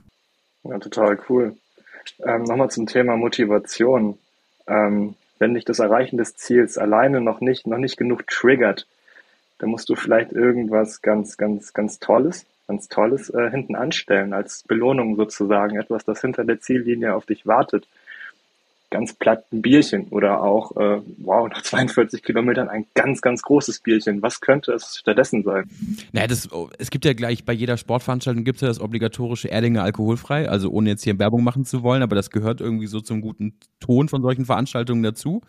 Ja, 0.65 0.79
total 0.79 1.19
cool. 1.29 1.57
Ähm, 2.25 2.43
Nochmal 2.43 2.71
zum 2.71 2.87
Thema 2.87 3.17
Motivation. 3.17 4.19
Ähm, 4.67 5.15
wenn 5.41 5.55
dich 5.55 5.65
das 5.65 5.81
Erreichen 5.81 6.19
des 6.19 6.37
Ziels 6.37 6.79
alleine 6.79 7.21
noch 7.21 7.41
nicht, 7.41 7.67
noch 7.67 7.79
nicht 7.79 7.97
genug 7.97 8.29
triggert, 8.29 8.87
dann 9.59 9.71
musst 9.71 9.89
du 9.89 9.97
vielleicht 9.97 10.33
irgendwas 10.33 11.03
ganz, 11.03 11.37
ganz, 11.37 11.73
ganz 11.73 11.99
Tolles, 11.99 12.47
ganz 12.69 12.89
Tolles 12.89 13.31
äh, 13.31 13.51
hinten 13.51 13.75
anstellen, 13.75 14.33
als 14.33 14.63
Belohnung 14.63 15.17
sozusagen, 15.17 15.79
etwas, 15.79 16.05
das 16.05 16.21
hinter 16.21 16.45
der 16.45 16.61
Ziellinie 16.61 17.15
auf 17.15 17.27
dich 17.27 17.47
wartet 17.47 17.89
ganz 18.91 19.15
platt 19.15 19.45
ein 19.53 19.63
Bierchen 19.63 20.09
oder 20.09 20.43
auch, 20.43 20.77
äh, 20.77 21.01
wow, 21.19 21.49
nach 21.49 21.63
42 21.71 22.23
Kilometern 22.23 22.69
ein 22.69 22.87
ganz, 22.95 23.23
ganz 23.23 23.43
großes 23.43 23.81
Bierchen. 23.81 24.23
Was 24.23 24.41
könnte 24.41 24.73
es 24.73 24.99
stattdessen 24.99 25.43
sein? 25.45 25.71
Naja, 26.13 26.27
das, 26.27 26.53
oh, 26.53 26.69
es 26.79 26.91
gibt 26.91 27.05
ja 27.05 27.13
gleich 27.13 27.45
bei 27.45 27.53
jeder 27.53 27.77
Sportveranstaltung 27.77 28.45
gibt 28.45 28.57
es 28.57 28.63
ja 28.63 28.69
das 28.69 28.81
obligatorische 28.81 29.51
Erdinger 29.51 29.83
alkoholfrei, 29.83 30.49
also 30.49 30.71
ohne 30.71 30.91
jetzt 30.91 31.05
hier 31.05 31.19
Werbung 31.19 31.45
machen 31.45 31.65
zu 31.65 31.83
wollen, 31.83 32.03
aber 32.03 32.17
das 32.17 32.31
gehört 32.31 32.61
irgendwie 32.61 32.87
so 32.87 33.01
zum 33.01 33.21
guten 33.21 33.55
Ton 33.79 34.09
von 34.09 34.23
solchen 34.23 34.45
Veranstaltungen 34.45 35.03
dazu. 35.03 35.41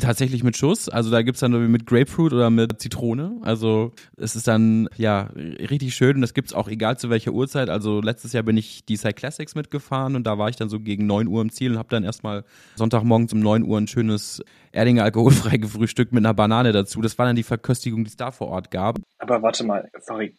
Tatsächlich 0.00 0.42
mit 0.42 0.56
Schuss, 0.56 0.88
also 0.88 1.10
da 1.10 1.22
gibt's 1.22 1.40
dann 1.40 1.70
mit 1.70 1.86
Grapefruit 1.86 2.32
oder 2.32 2.50
mit 2.50 2.80
Zitrone, 2.80 3.38
also 3.42 3.92
es 4.16 4.36
ist 4.36 4.48
dann, 4.48 4.88
ja, 4.96 5.30
richtig 5.34 5.94
schön 5.94 6.16
und 6.16 6.20
das 6.22 6.34
gibt's 6.34 6.52
auch 6.52 6.68
egal 6.68 6.98
zu 6.98 7.10
welcher 7.10 7.32
Uhrzeit, 7.32 7.70
also 7.70 8.00
letztes 8.00 8.32
Jahr 8.32 8.42
bin 8.42 8.56
ich 8.56 8.84
die 8.84 8.96
Cyclassics 8.96 9.54
mitgefahren 9.54 10.16
und 10.16 10.26
da 10.26 10.38
war 10.38 10.48
ich 10.48 10.56
dann 10.56 10.68
so 10.68 10.80
gegen 10.80 11.06
neun 11.06 11.28
Uhr 11.28 11.42
im 11.42 11.50
Ziel 11.50 11.72
und 11.72 11.78
habe 11.78 11.88
dann 11.90 12.04
erstmal 12.04 12.44
Sonntagmorgens 12.78 13.32
um 13.32 13.40
9 13.40 13.64
Uhr 13.64 13.78
ein 13.78 13.86
schönes 13.86 14.42
Erdinger 14.72 15.04
alkoholfrei 15.04 15.58
gefrühstückt 15.58 16.12
mit 16.12 16.24
einer 16.24 16.34
Banane 16.34 16.72
dazu. 16.72 17.00
Das 17.00 17.18
war 17.18 17.26
dann 17.26 17.36
die 17.36 17.42
Verköstigung, 17.42 18.04
die 18.04 18.08
es 18.08 18.16
da 18.16 18.30
vor 18.30 18.48
Ort 18.48 18.70
gab. 18.70 18.98
Aber 19.18 19.42
warte 19.42 19.64
mal, 19.64 19.90
sorry, 20.00 20.34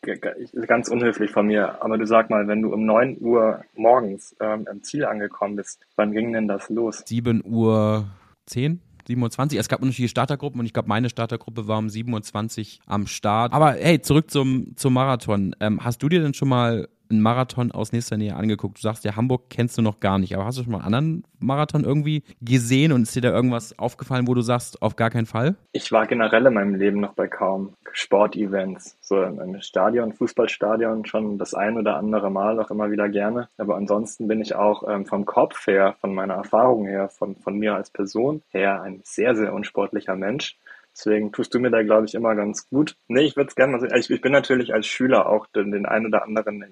ganz 0.67 0.87
unhöflich 0.89 1.31
von 1.31 1.47
mir, 1.47 1.83
aber 1.83 1.97
du 1.97 2.05
sag 2.05 2.29
mal, 2.29 2.47
wenn 2.47 2.61
du 2.61 2.73
um 2.73 2.85
9 2.85 3.17
Uhr 3.19 3.61
morgens 3.75 4.35
ähm, 4.39 4.65
im 4.71 4.81
Ziel 4.83 5.05
angekommen 5.05 5.55
bist, 5.55 5.85
wann 5.95 6.11
ging 6.11 6.33
denn 6.33 6.47
das 6.47 6.69
los? 6.69 7.03
7 7.05 7.43
Uhr 7.45 8.07
10? 8.47 8.81
27. 9.09 9.57
Es 9.57 9.69
gab 9.69 9.81
unterschiedliche 9.81 10.11
Startergruppen 10.11 10.59
und 10.59 10.65
ich 10.67 10.73
glaube, 10.73 10.87
meine 10.87 11.09
Startergruppe 11.09 11.67
war 11.67 11.79
um 11.79 11.89
27 11.89 12.81
am 12.85 13.07
Start. 13.07 13.53
Aber 13.53 13.73
hey, 13.73 14.01
zurück 14.01 14.29
zum, 14.29 14.75
zum 14.75 14.93
Marathon. 14.93 15.55
Ähm, 15.59 15.83
hast 15.83 16.03
du 16.03 16.09
dir 16.09 16.21
denn 16.21 16.35
schon 16.35 16.49
mal 16.49 16.87
einen 17.09 17.21
Marathon 17.21 17.71
aus 17.71 17.91
nächster 17.91 18.17
Nähe 18.17 18.35
angeguckt. 18.35 18.77
Du 18.77 18.81
sagst 18.81 19.03
ja, 19.03 19.15
Hamburg 19.15 19.49
kennst 19.49 19.77
du 19.77 19.81
noch 19.81 19.99
gar 19.99 20.19
nicht, 20.19 20.35
aber 20.35 20.45
hast 20.45 20.57
du 20.57 20.63
schon 20.63 20.71
mal 20.71 20.79
einen 20.79 20.93
anderen 20.93 21.23
Marathon 21.39 21.83
irgendwie 21.83 22.23
gesehen 22.41 22.91
und 22.91 23.03
ist 23.03 23.15
dir 23.15 23.21
da 23.21 23.31
irgendwas 23.31 23.77
aufgefallen, 23.79 24.27
wo 24.27 24.33
du 24.33 24.41
sagst, 24.41 24.81
auf 24.81 24.95
gar 24.95 25.09
keinen 25.09 25.25
Fall? 25.25 25.55
Ich 25.71 25.91
war 25.91 26.05
generell 26.07 26.45
in 26.45 26.53
meinem 26.53 26.75
Leben 26.75 26.99
noch 26.99 27.13
bei 27.13 27.27
kaum 27.27 27.73
Sportevents. 27.91 28.97
So 29.01 29.21
im 29.23 29.61
Stadion, 29.61 30.13
Fußballstadion 30.13 31.05
schon 31.05 31.37
das 31.37 31.53
ein 31.53 31.77
oder 31.77 31.97
andere 31.97 32.29
Mal 32.29 32.59
auch 32.59 32.69
immer 32.69 32.91
wieder 32.91 33.09
gerne. 33.09 33.49
Aber 33.57 33.75
ansonsten 33.75 34.27
bin 34.27 34.41
ich 34.41 34.55
auch 34.55 34.87
ähm, 34.87 35.05
vom 35.05 35.25
Kopf 35.25 35.65
her, 35.67 35.95
von 35.99 36.13
meiner 36.13 36.35
Erfahrung 36.35 36.85
her, 36.85 37.09
von, 37.09 37.35
von 37.37 37.57
mir 37.57 37.75
als 37.75 37.89
Person 37.89 38.41
her 38.49 38.81
ein 38.81 39.01
sehr, 39.03 39.35
sehr 39.35 39.53
unsportlicher 39.53 40.15
Mensch 40.15 40.57
Deswegen 40.99 41.31
tust 41.31 41.53
du 41.53 41.59
mir 41.59 41.71
da, 41.71 41.81
glaube 41.81 42.05
ich, 42.05 42.13
immer 42.13 42.35
ganz 42.35 42.67
gut. 42.69 42.97
Nee, 43.07 43.21
ich 43.21 43.37
würde 43.37 43.47
es 43.47 43.55
gerne 43.55 43.71
mal 43.71 43.79
sehen. 43.79 43.95
Ich, 43.95 44.09
ich, 44.09 44.19
bin 44.19 44.33
natürlich 44.33 44.73
als 44.73 44.85
Schüler 44.85 45.29
auch 45.29 45.47
den, 45.47 45.71
den 45.71 45.85
einen 45.85 46.07
oder 46.07 46.23
anderen 46.23 46.65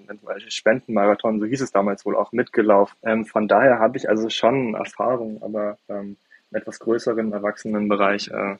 Spendenmarathon, 0.50 1.40
so 1.40 1.46
hieß 1.46 1.62
es 1.62 1.72
damals 1.72 2.06
wohl, 2.06 2.18
auch 2.18 2.34
mitgelaufen. 2.34 2.98
Ähm, 3.04 3.26
von 3.26 3.48
daher 3.48 3.80
habe 3.80 3.96
ich 3.98 4.10
also 4.10 4.28
schon 4.30 4.76
Erfahrung, 4.76 5.42
aber 5.42 5.78
ähm, 5.88 6.18
im 6.52 6.58
etwas 6.58 6.80
größeren 6.80 7.32
Erwachsenenbereich, 7.32 8.30
äh, 8.30 8.58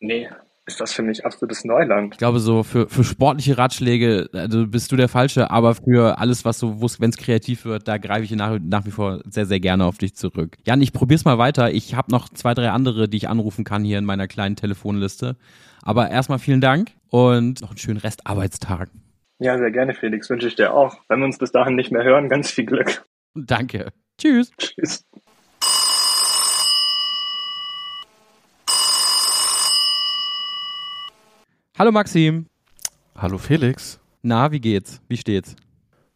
nee, 0.00 0.28
ist 0.68 0.80
das 0.80 0.92
für 0.92 1.02
mich 1.02 1.24
absolutes 1.24 1.64
Neuland. 1.64 2.14
Ich 2.14 2.18
glaube, 2.18 2.38
so 2.38 2.62
für, 2.62 2.88
für 2.88 3.02
sportliche 3.02 3.58
Ratschläge 3.58 4.28
also 4.32 4.66
bist 4.66 4.92
du 4.92 4.96
der 4.96 5.08
Falsche, 5.08 5.50
aber 5.50 5.74
für 5.74 6.18
alles, 6.18 6.44
was 6.44 6.58
so, 6.58 6.80
wenn 6.80 7.10
es 7.10 7.16
kreativ 7.16 7.64
wird, 7.64 7.88
da 7.88 7.98
greife 7.98 8.24
ich 8.24 8.30
nach, 8.32 8.58
nach 8.62 8.86
wie 8.86 8.90
vor 8.90 9.20
sehr, 9.24 9.46
sehr 9.46 9.60
gerne 9.60 9.86
auf 9.86 9.98
dich 9.98 10.14
zurück. 10.14 10.56
Jan, 10.66 10.80
ich 10.82 10.92
probier's 10.92 11.24
mal 11.24 11.38
weiter. 11.38 11.72
Ich 11.72 11.94
habe 11.94 12.12
noch 12.12 12.28
zwei, 12.28 12.54
drei 12.54 12.70
andere, 12.70 13.08
die 13.08 13.16
ich 13.16 13.28
anrufen 13.28 13.64
kann 13.64 13.82
hier 13.82 13.98
in 13.98 14.04
meiner 14.04 14.28
kleinen 14.28 14.56
Telefonliste. 14.56 15.36
Aber 15.82 16.10
erstmal 16.10 16.38
vielen 16.38 16.60
Dank 16.60 16.90
und 17.10 17.62
noch 17.62 17.70
einen 17.70 17.78
schönen 17.78 17.98
Restarbeitstag. 17.98 18.90
Ja, 19.38 19.56
sehr 19.56 19.70
gerne, 19.70 19.94
Felix. 19.94 20.28
Wünsche 20.28 20.48
ich 20.48 20.56
dir 20.56 20.74
auch. 20.74 20.98
Wenn 21.08 21.20
wir 21.20 21.26
uns 21.26 21.38
bis 21.38 21.52
dahin 21.52 21.76
nicht 21.76 21.90
mehr 21.90 22.04
hören, 22.04 22.28
ganz 22.28 22.50
viel 22.50 22.66
Glück. 22.66 23.04
Danke. 23.34 23.92
Tschüss. 24.18 24.50
Tschüss. 24.58 25.06
Hallo 31.78 31.92
Maxim. 31.92 32.46
Hallo 33.14 33.38
Felix. 33.38 34.00
Na, 34.20 34.50
wie 34.50 34.58
geht's? 34.58 35.00
Wie 35.06 35.16
steht's? 35.16 35.54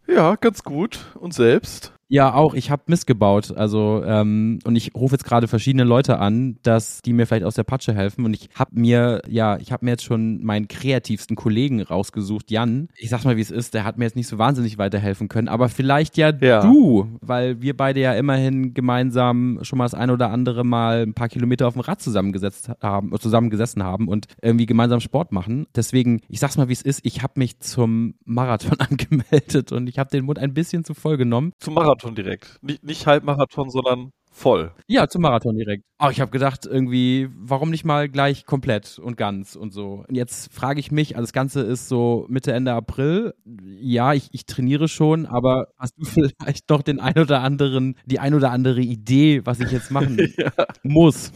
Ja, 0.08 0.34
ganz 0.34 0.64
gut. 0.64 1.06
Und 1.14 1.34
selbst? 1.34 1.92
Ja, 2.12 2.34
auch. 2.34 2.52
Ich 2.52 2.70
habe 2.70 2.82
Mist 2.88 3.06
gebaut. 3.06 3.54
Also, 3.56 4.02
ähm, 4.04 4.58
und 4.64 4.76
ich 4.76 4.94
rufe 4.94 5.14
jetzt 5.14 5.24
gerade 5.24 5.48
verschiedene 5.48 5.84
Leute 5.84 6.18
an, 6.18 6.58
dass 6.62 7.00
die 7.00 7.14
mir 7.14 7.26
vielleicht 7.26 7.46
aus 7.46 7.54
der 7.54 7.64
Patsche 7.64 7.94
helfen. 7.94 8.26
Und 8.26 8.34
ich 8.34 8.50
habe 8.54 8.78
mir, 8.78 9.22
ja, 9.28 9.56
ich 9.56 9.72
habe 9.72 9.86
mir 9.86 9.92
jetzt 9.92 10.04
schon 10.04 10.44
meinen 10.44 10.68
kreativsten 10.68 11.36
Kollegen 11.36 11.80
rausgesucht, 11.80 12.50
Jan. 12.50 12.88
Ich 12.98 13.08
sag 13.08 13.24
mal, 13.24 13.38
wie 13.38 13.40
es 13.40 13.50
ist, 13.50 13.72
der 13.72 13.84
hat 13.84 13.96
mir 13.96 14.04
jetzt 14.04 14.16
nicht 14.16 14.28
so 14.28 14.36
wahnsinnig 14.36 14.76
weiterhelfen 14.76 15.28
können, 15.28 15.48
aber 15.48 15.70
vielleicht 15.70 16.18
ja, 16.18 16.34
ja, 16.38 16.60
du, 16.60 17.08
weil 17.22 17.62
wir 17.62 17.74
beide 17.74 18.00
ja 18.00 18.12
immerhin 18.12 18.74
gemeinsam 18.74 19.60
schon 19.62 19.78
mal 19.78 19.86
das 19.86 19.94
ein 19.94 20.10
oder 20.10 20.30
andere 20.30 20.64
Mal 20.64 21.04
ein 21.04 21.14
paar 21.14 21.30
Kilometer 21.30 21.66
auf 21.66 21.72
dem 21.72 21.80
Rad 21.80 22.02
zusammengesetzt 22.02 22.70
haben, 22.82 23.18
zusammengesessen 23.18 23.82
haben 23.82 24.08
und 24.08 24.26
irgendwie 24.42 24.66
gemeinsam 24.66 25.00
Sport 25.00 25.32
machen. 25.32 25.66
Deswegen, 25.74 26.20
ich 26.28 26.40
sag's 26.40 26.58
mal, 26.58 26.68
wie 26.68 26.74
es 26.74 26.82
ist, 26.82 27.00
ich 27.04 27.22
habe 27.22 27.34
mich 27.36 27.58
zum 27.60 28.16
Marathon 28.26 28.78
angemeldet 28.80 29.72
und 29.72 29.88
ich 29.88 29.98
habe 29.98 30.10
den 30.10 30.26
Mund 30.26 30.38
ein 30.38 30.52
bisschen 30.52 30.84
zu 30.84 30.92
voll 30.92 31.16
genommen. 31.16 31.52
Zum 31.58 31.72
Marathon? 31.72 32.01
Marathon 32.02 32.14
direkt. 32.14 32.58
Nicht, 32.62 32.82
nicht 32.82 33.06
Halbmarathon, 33.06 33.70
sondern 33.70 34.12
voll. 34.30 34.72
Ja, 34.86 35.08
zum 35.08 35.22
Marathon 35.22 35.56
direkt. 35.56 35.84
Aber 35.98 36.10
ich 36.10 36.20
habe 36.20 36.30
gedacht, 36.30 36.66
irgendwie, 36.66 37.28
warum 37.36 37.70
nicht 37.70 37.84
mal 37.84 38.08
gleich 38.08 38.44
komplett 38.44 38.98
und 38.98 39.16
ganz 39.16 39.54
und 39.54 39.72
so. 39.72 40.04
Und 40.08 40.14
jetzt 40.14 40.52
frage 40.52 40.80
ich 40.80 40.90
mich, 40.90 41.16
also 41.16 41.22
das 41.22 41.32
Ganze 41.32 41.60
ist 41.60 41.88
so 41.88 42.26
Mitte, 42.28 42.52
Ende 42.52 42.72
April. 42.72 43.34
Ja, 43.64 44.14
ich, 44.14 44.28
ich 44.32 44.46
trainiere 44.46 44.88
schon, 44.88 45.26
aber 45.26 45.68
hast 45.78 45.94
du 45.96 46.04
vielleicht 46.40 46.68
noch 46.70 46.82
den 46.82 46.98
ein 46.98 47.18
oder 47.18 47.40
anderen, 47.40 47.96
die 48.06 48.18
ein 48.18 48.34
oder 48.34 48.50
andere 48.50 48.80
Idee, 48.80 49.42
was 49.44 49.60
ich 49.60 49.70
jetzt 49.70 49.90
machen 49.90 50.18
ja. 50.36 50.50
muss? 50.82 51.30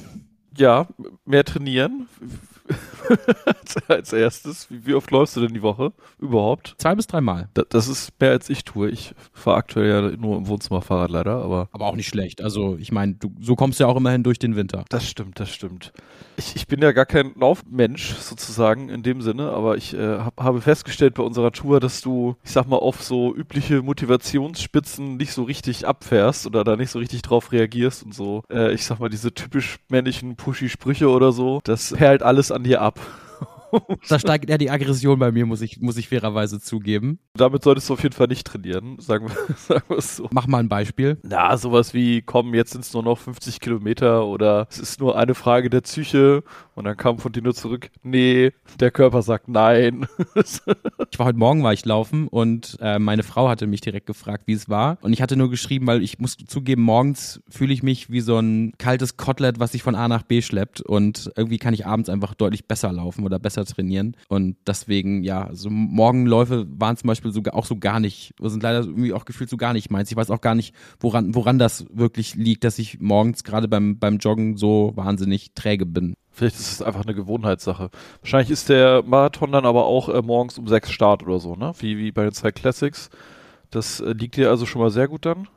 Ja, 0.56 0.88
mehr 1.24 1.44
trainieren 1.44 2.08
als 3.88 4.12
erstes. 4.12 4.70
Wie, 4.70 4.86
wie, 4.86 4.94
oft 4.94 5.10
läufst 5.10 5.36
du 5.36 5.40
denn 5.40 5.54
die 5.54 5.62
Woche 5.62 5.92
überhaupt? 6.18 6.74
Zwei 6.78 6.94
bis 6.94 7.06
dreimal. 7.06 7.48
Da, 7.54 7.62
das 7.68 7.88
ist 7.88 8.12
mehr 8.20 8.30
als 8.30 8.50
ich 8.50 8.64
tue. 8.64 8.90
Ich 8.90 9.14
fahre 9.32 9.56
aktuell 9.56 9.88
ja 9.88 10.16
nur 10.16 10.36
im 10.38 10.48
Wohnzimmerfahrrad 10.48 11.10
leider, 11.10 11.42
aber. 11.42 11.68
Aber 11.72 11.86
auch 11.86 11.96
nicht 11.96 12.08
schlecht. 12.08 12.42
Also 12.42 12.76
ich 12.78 12.92
meine, 12.92 13.14
du 13.14 13.32
so 13.40 13.56
kommst 13.56 13.80
ja 13.80 13.86
auch 13.86 13.96
immerhin 13.96 14.22
durch 14.22 14.38
den 14.38 14.56
Winter. 14.56 14.84
Das 14.88 15.08
stimmt, 15.08 15.40
das 15.40 15.50
stimmt. 15.50 15.92
Ich, 16.36 16.56
ich 16.56 16.66
bin 16.66 16.82
ja 16.82 16.92
gar 16.92 17.06
kein 17.06 17.32
Laufmensch 17.34 18.14
sozusagen 18.14 18.88
in 18.88 19.02
dem 19.02 19.22
Sinne, 19.22 19.50
aber 19.50 19.76
ich 19.76 19.94
äh, 19.94 20.18
hab, 20.18 20.40
habe 20.42 20.60
festgestellt 20.60 21.14
bei 21.14 21.22
unserer 21.22 21.52
Tour, 21.52 21.80
dass 21.80 22.00
du, 22.00 22.36
ich 22.44 22.50
sag 22.50 22.66
mal, 22.66 22.76
auf 22.76 23.02
so 23.02 23.34
übliche 23.34 23.82
Motivationsspitzen 23.82 25.16
nicht 25.16 25.32
so 25.32 25.44
richtig 25.44 25.86
abfährst 25.86 26.46
oder 26.46 26.64
da 26.64 26.76
nicht 26.76 26.90
so 26.90 26.98
richtig 26.98 27.22
drauf 27.22 27.52
reagierst 27.52 28.02
und 28.02 28.14
so. 28.14 28.42
Äh, 28.50 28.74
ich 28.74 28.84
sag 28.84 28.98
mal, 28.98 29.08
diese 29.08 29.32
typisch 29.32 29.78
männlichen 29.88 30.36
Pushy-Sprüche 30.36 31.08
oder 31.08 31.32
so, 31.32 31.60
das 31.64 31.94
perlt 31.96 32.22
alles 32.22 32.50
an 32.50 32.55
dir 32.58 32.82
ab. 32.82 32.98
da 34.08 34.18
steigt 34.18 34.48
eher 34.48 34.58
die 34.58 34.70
Aggression 34.70 35.18
bei 35.18 35.32
mir, 35.32 35.46
muss 35.46 35.60
ich, 35.60 35.80
muss 35.80 35.96
ich 35.96 36.08
fairerweise 36.08 36.60
zugeben. 36.60 37.18
Damit 37.34 37.62
solltest 37.62 37.88
du 37.88 37.94
auf 37.94 38.02
jeden 38.02 38.14
Fall 38.14 38.26
nicht 38.28 38.46
trainieren, 38.46 38.98
sagen 38.98 39.28
wir, 39.28 39.54
sagen 39.56 39.84
wir 39.88 39.98
es 39.98 40.16
so. 40.16 40.28
Mach 40.32 40.46
mal 40.46 40.58
ein 40.58 40.68
Beispiel. 40.68 41.18
Na, 41.22 41.56
sowas 41.56 41.94
wie, 41.94 42.22
komm, 42.22 42.54
jetzt 42.54 42.72
sind 42.72 42.84
es 42.84 42.92
nur 42.92 43.02
noch 43.02 43.18
50 43.18 43.60
Kilometer 43.60 44.26
oder 44.26 44.66
es 44.70 44.78
ist 44.78 45.00
nur 45.00 45.18
eine 45.18 45.34
Frage 45.34 45.70
der 45.70 45.80
Psyche 45.80 46.42
und 46.74 46.84
dann 46.84 46.96
kam 46.96 47.18
von 47.18 47.32
dir 47.32 47.42
nur 47.42 47.54
zurück, 47.54 47.90
nee, 48.02 48.52
der 48.80 48.90
Körper 48.90 49.22
sagt 49.22 49.48
nein. 49.48 50.06
ich 50.34 51.18
war 51.18 51.26
heute 51.26 51.38
Morgen 51.38 51.62
war 51.62 51.72
ich 51.72 51.84
laufen 51.84 52.28
und 52.28 52.76
äh, 52.80 52.98
meine 52.98 53.22
Frau 53.22 53.48
hatte 53.48 53.66
mich 53.66 53.80
direkt 53.80 54.06
gefragt, 54.06 54.44
wie 54.46 54.52
es 54.52 54.68
war 54.68 54.98
und 55.02 55.12
ich 55.12 55.22
hatte 55.22 55.36
nur 55.36 55.50
geschrieben, 55.50 55.86
weil 55.86 56.02
ich 56.02 56.18
muss 56.18 56.36
zugeben, 56.36 56.82
morgens 56.82 57.40
fühle 57.48 57.72
ich 57.72 57.82
mich 57.82 58.10
wie 58.10 58.20
so 58.20 58.38
ein 58.38 58.72
kaltes 58.78 59.16
Kotelett, 59.16 59.58
was 59.58 59.72
sich 59.72 59.82
von 59.82 59.94
A 59.94 60.08
nach 60.08 60.22
B 60.22 60.42
schleppt 60.42 60.80
und 60.80 61.30
irgendwie 61.36 61.58
kann 61.58 61.74
ich 61.74 61.86
abends 61.86 62.08
einfach 62.08 62.34
deutlich 62.34 62.66
besser 62.66 62.92
laufen 62.92 63.24
oder 63.24 63.38
besser 63.38 63.55
trainieren. 63.64 64.16
Und 64.28 64.56
deswegen, 64.66 65.22
ja, 65.22 65.48
so 65.52 65.70
Morgenläufe 65.70 66.66
waren 66.68 66.96
zum 66.96 67.08
Beispiel 67.08 67.32
sogar 67.32 67.54
auch 67.54 67.66
so 67.66 67.76
gar 67.76 68.00
nicht, 68.00 68.34
sind 68.40 68.62
leider 68.62 68.80
irgendwie 68.80 69.12
auch 69.12 69.24
gefühlt 69.24 69.50
so 69.50 69.56
gar 69.56 69.72
nicht 69.72 69.90
meins. 69.90 70.10
Ich 70.10 70.16
weiß 70.16 70.30
auch 70.30 70.40
gar 70.40 70.54
nicht, 70.54 70.74
woran, 71.00 71.34
woran 71.34 71.58
das 71.58 71.86
wirklich 71.90 72.34
liegt, 72.34 72.64
dass 72.64 72.78
ich 72.78 73.00
morgens 73.00 73.44
gerade 73.44 73.68
beim, 73.68 73.98
beim 73.98 74.18
Joggen 74.18 74.56
so 74.56 74.92
wahnsinnig 74.94 75.52
träge 75.54 75.86
bin. 75.86 76.14
Vielleicht 76.30 76.56
ist 76.56 76.72
es 76.72 76.82
einfach 76.82 77.04
eine 77.04 77.14
Gewohnheitssache. 77.14 77.90
Wahrscheinlich 78.20 78.50
ist 78.50 78.68
der 78.68 79.02
Marathon 79.02 79.52
dann 79.52 79.64
aber 79.64 79.86
auch 79.86 80.10
äh, 80.10 80.20
morgens 80.20 80.58
um 80.58 80.68
sechs 80.68 80.90
Start 80.90 81.22
oder 81.22 81.40
so, 81.40 81.56
ne? 81.56 81.72
Wie, 81.78 81.96
wie 81.96 82.12
bei 82.12 82.24
den 82.24 82.32
zwei 82.32 82.52
Classics. 82.52 83.08
Das 83.70 84.00
äh, 84.00 84.12
liegt 84.12 84.36
dir 84.36 84.50
also 84.50 84.66
schon 84.66 84.82
mal 84.82 84.90
sehr 84.90 85.08
gut 85.08 85.24
dann? 85.24 85.48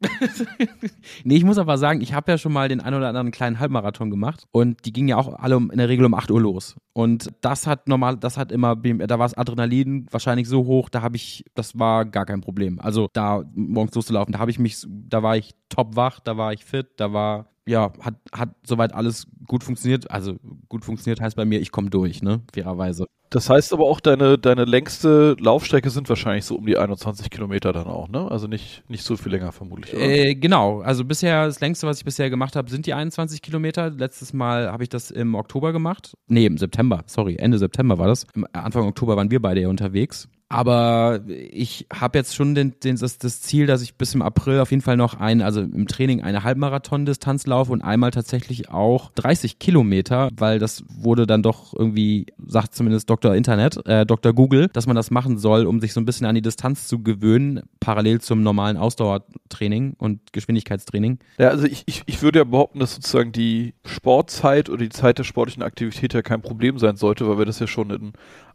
nee, 1.24 1.36
ich 1.36 1.44
muss 1.44 1.58
aber 1.58 1.76
sagen, 1.76 2.00
ich 2.00 2.12
habe 2.12 2.30
ja 2.30 2.38
schon 2.38 2.52
mal 2.52 2.68
den 2.68 2.80
ein 2.80 2.94
oder 2.94 3.08
anderen 3.08 3.30
kleinen 3.30 3.58
Halbmarathon 3.58 4.10
gemacht 4.10 4.46
und 4.52 4.84
die 4.84 4.92
gingen 4.92 5.08
ja 5.08 5.16
auch 5.16 5.32
alle 5.34 5.56
um, 5.56 5.70
in 5.70 5.78
der 5.78 5.88
Regel 5.88 6.06
um 6.06 6.14
8 6.14 6.30
Uhr 6.30 6.40
los. 6.40 6.76
Und 6.92 7.30
das 7.40 7.66
hat 7.66 7.88
normal, 7.88 8.16
das 8.16 8.36
hat 8.36 8.52
immer, 8.52 8.76
da 8.76 9.18
war 9.18 9.26
das 9.26 9.34
Adrenalin 9.34 10.06
wahrscheinlich 10.10 10.48
so 10.48 10.66
hoch, 10.66 10.88
da 10.88 11.02
habe 11.02 11.16
ich, 11.16 11.44
das 11.54 11.78
war 11.78 12.04
gar 12.04 12.26
kein 12.26 12.40
Problem. 12.40 12.78
Also 12.80 13.08
da 13.12 13.42
morgens 13.54 13.94
loszulaufen, 13.94 14.32
da 14.32 14.38
habe 14.38 14.50
ich 14.50 14.58
mich, 14.58 14.86
da 14.88 15.22
war 15.22 15.36
ich 15.36 15.54
top 15.68 15.96
wach, 15.96 16.20
da 16.20 16.36
war 16.36 16.52
ich 16.52 16.64
fit, 16.64 16.88
da 16.96 17.12
war 17.12 17.46
ja, 17.66 17.92
hat, 18.00 18.14
hat 18.32 18.50
soweit 18.66 18.94
alles 18.94 19.26
gut 19.46 19.62
funktioniert. 19.62 20.10
Also 20.10 20.36
gut 20.68 20.84
funktioniert 20.84 21.20
heißt 21.20 21.36
bei 21.36 21.44
mir, 21.44 21.60
ich 21.60 21.70
komme 21.70 21.90
durch, 21.90 22.22
ne? 22.22 22.40
Fairerweise. 22.52 23.06
Das 23.30 23.50
heißt 23.50 23.72
aber 23.72 23.84
auch, 23.84 24.00
deine, 24.00 24.38
deine 24.38 24.64
längste 24.64 25.36
Laufstrecke 25.38 25.90
sind 25.90 26.08
wahrscheinlich 26.08 26.44
so 26.44 26.56
um 26.56 26.66
die 26.66 26.78
21 26.78 27.30
Kilometer 27.30 27.72
dann 27.72 27.86
auch, 27.86 28.08
ne? 28.08 28.30
Also 28.30 28.46
nicht, 28.46 28.82
nicht 28.88 29.04
so 29.04 29.16
viel 29.16 29.32
länger 29.32 29.52
vermutlich, 29.52 29.94
oder? 29.94 30.02
Äh, 30.02 30.34
genau. 30.34 30.80
Also 30.80 31.04
bisher, 31.04 31.46
das 31.46 31.60
längste, 31.60 31.86
was 31.86 31.98
ich 31.98 32.04
bisher 32.04 32.30
gemacht 32.30 32.56
habe, 32.56 32.70
sind 32.70 32.86
die 32.86 32.94
21 32.94 33.42
Kilometer. 33.42 33.90
Letztes 33.90 34.32
Mal 34.32 34.70
habe 34.72 34.82
ich 34.82 34.88
das 34.88 35.10
im 35.10 35.34
Oktober 35.34 35.72
gemacht. 35.72 36.14
Nee, 36.28 36.46
im 36.46 36.56
September, 36.56 37.02
sorry, 37.06 37.36
Ende 37.36 37.58
September 37.58 37.98
war 37.98 38.08
das. 38.08 38.26
Anfang 38.52 38.86
Oktober 38.86 39.16
waren 39.16 39.30
wir 39.30 39.42
beide 39.42 39.60
ja 39.60 39.68
unterwegs. 39.68 40.28
Aber 40.50 41.20
ich 41.28 41.86
habe 41.92 42.18
jetzt 42.18 42.34
schon 42.34 42.54
den, 42.54 42.74
den, 42.82 42.96
das, 42.96 43.18
das 43.18 43.42
Ziel, 43.42 43.66
dass 43.66 43.82
ich 43.82 43.96
bis 43.96 44.14
im 44.14 44.22
April 44.22 44.60
auf 44.60 44.70
jeden 44.70 44.82
Fall 44.82 44.96
noch 44.96 45.14
ein, 45.14 45.42
also 45.42 45.60
im 45.60 45.86
Training 45.86 46.22
eine 46.22 46.42
Halbmarathon-Distanz 46.42 47.46
laufe 47.46 47.70
und 47.70 47.82
einmal 47.82 48.12
tatsächlich 48.12 48.70
auch 48.70 49.10
30 49.14 49.58
Kilometer, 49.58 50.30
weil 50.36 50.58
das 50.58 50.84
wurde 50.88 51.26
dann 51.26 51.42
doch 51.42 51.74
irgendwie, 51.74 52.26
sagt 52.46 52.74
zumindest 52.74 53.10
Dr. 53.10 53.34
Internet, 53.34 53.86
äh, 53.86 54.06
Dr. 54.06 54.32
Google, 54.32 54.68
dass 54.72 54.86
man 54.86 54.96
das 54.96 55.10
machen 55.10 55.36
soll, 55.36 55.66
um 55.66 55.80
sich 55.80 55.92
so 55.92 56.00
ein 56.00 56.06
bisschen 56.06 56.26
an 56.26 56.34
die 56.34 56.42
Distanz 56.42 56.88
zu 56.88 57.02
gewöhnen, 57.02 57.60
parallel 57.80 58.22
zum 58.22 58.42
normalen 58.42 58.78
Ausdauertraining 58.78 59.96
und 59.98 60.32
Geschwindigkeitstraining. 60.32 61.18
Ja, 61.38 61.50
also 61.50 61.66
ich, 61.66 61.82
ich, 61.84 62.04
ich 62.06 62.22
würde 62.22 62.38
ja 62.38 62.44
behaupten, 62.44 62.78
dass 62.78 62.94
sozusagen 62.94 63.32
die 63.32 63.74
Sportzeit 63.84 64.70
oder 64.70 64.78
die 64.78 64.88
Zeit 64.88 65.18
der 65.18 65.24
sportlichen 65.24 65.62
Aktivität 65.62 66.14
ja 66.14 66.22
kein 66.22 66.40
Problem 66.40 66.78
sein 66.78 66.96
sollte, 66.96 67.28
weil 67.28 67.36
wir 67.36 67.44
das 67.44 67.58
ja 67.58 67.66
schon 67.66 67.90
in 67.90 68.12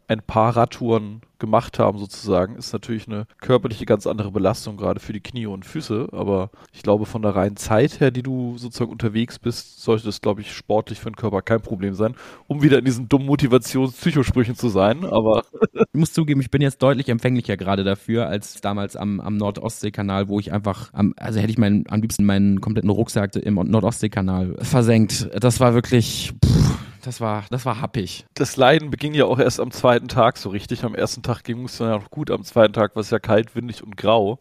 ein 0.08 0.22
paar 0.22 0.56
Radtouren 0.56 1.22
gemacht 1.38 1.78
haben 1.78 1.98
sozusagen, 1.98 2.56
ist 2.56 2.72
natürlich 2.72 3.06
eine 3.06 3.26
körperliche 3.38 3.84
ganz 3.84 4.06
andere 4.06 4.30
Belastung 4.30 4.76
gerade 4.76 5.00
für 5.00 5.12
die 5.12 5.20
Knie 5.20 5.46
und 5.46 5.66
Füße, 5.66 6.08
aber 6.12 6.50
ich 6.72 6.82
glaube 6.82 7.04
von 7.04 7.22
der 7.22 7.36
reinen 7.36 7.56
Zeit 7.56 8.00
her, 8.00 8.10
die 8.10 8.22
du 8.22 8.56
sozusagen 8.56 8.90
unterwegs 8.90 9.38
bist, 9.38 9.82
sollte 9.82 10.06
das 10.06 10.20
glaube 10.20 10.40
ich 10.40 10.52
sportlich 10.52 11.00
für 11.00 11.10
den 11.10 11.16
Körper 11.16 11.42
kein 11.42 11.60
Problem 11.60 11.94
sein, 11.94 12.14
um 12.46 12.62
wieder 12.62 12.78
in 12.78 12.84
diesen 12.84 13.08
dummen 13.08 13.26
Motivations-Psychosprüchen 13.26 14.54
zu 14.54 14.68
sein, 14.68 15.04
aber 15.04 15.44
ich 15.74 16.00
muss 16.00 16.12
zugeben, 16.12 16.40
ich 16.40 16.50
bin 16.50 16.62
jetzt 16.62 16.82
deutlich 16.82 17.08
empfänglicher 17.08 17.56
gerade 17.56 17.84
dafür 17.84 18.26
als 18.26 18.60
damals 18.60 18.96
am, 18.96 19.20
am 19.20 19.36
Nord-Ostsee-Kanal, 19.36 20.28
wo 20.28 20.40
ich 20.40 20.52
einfach 20.52 20.94
am, 20.94 21.14
also 21.16 21.40
hätte 21.40 21.50
ich 21.50 21.58
meinen, 21.58 21.84
am 21.88 22.00
liebsten 22.00 22.24
meinen 22.24 22.60
kompletten 22.60 22.90
Rucksack 22.90 23.36
im 23.36 23.54
Nord-Ostsee-Kanal 23.54 24.56
versenkt. 24.62 25.28
Das 25.38 25.60
war 25.60 25.74
wirklich 25.74 26.32
pff, 26.44 26.78
das 27.06 27.20
war, 27.20 27.44
das 27.50 27.64
war 27.64 27.80
happig. 27.80 28.24
Das 28.34 28.56
Leiden 28.56 28.90
beging 28.90 29.14
ja 29.14 29.26
auch 29.26 29.38
erst 29.38 29.60
am 29.60 29.70
zweiten 29.70 30.08
Tag 30.08 30.36
so 30.36 30.48
richtig. 30.48 30.84
Am 30.84 30.94
ersten 30.94 31.22
Tag 31.22 31.44
ging 31.44 31.64
es 31.64 31.78
dann 31.78 31.88
ja 31.88 31.98
noch 31.98 32.10
gut, 32.10 32.30
am 32.30 32.44
zweiten 32.44 32.72
Tag 32.72 32.96
war 32.96 33.00
es 33.00 33.10
ja 33.10 33.18
kalt, 33.18 33.54
windig 33.54 33.82
und 33.82 33.96
grau. 33.96 34.38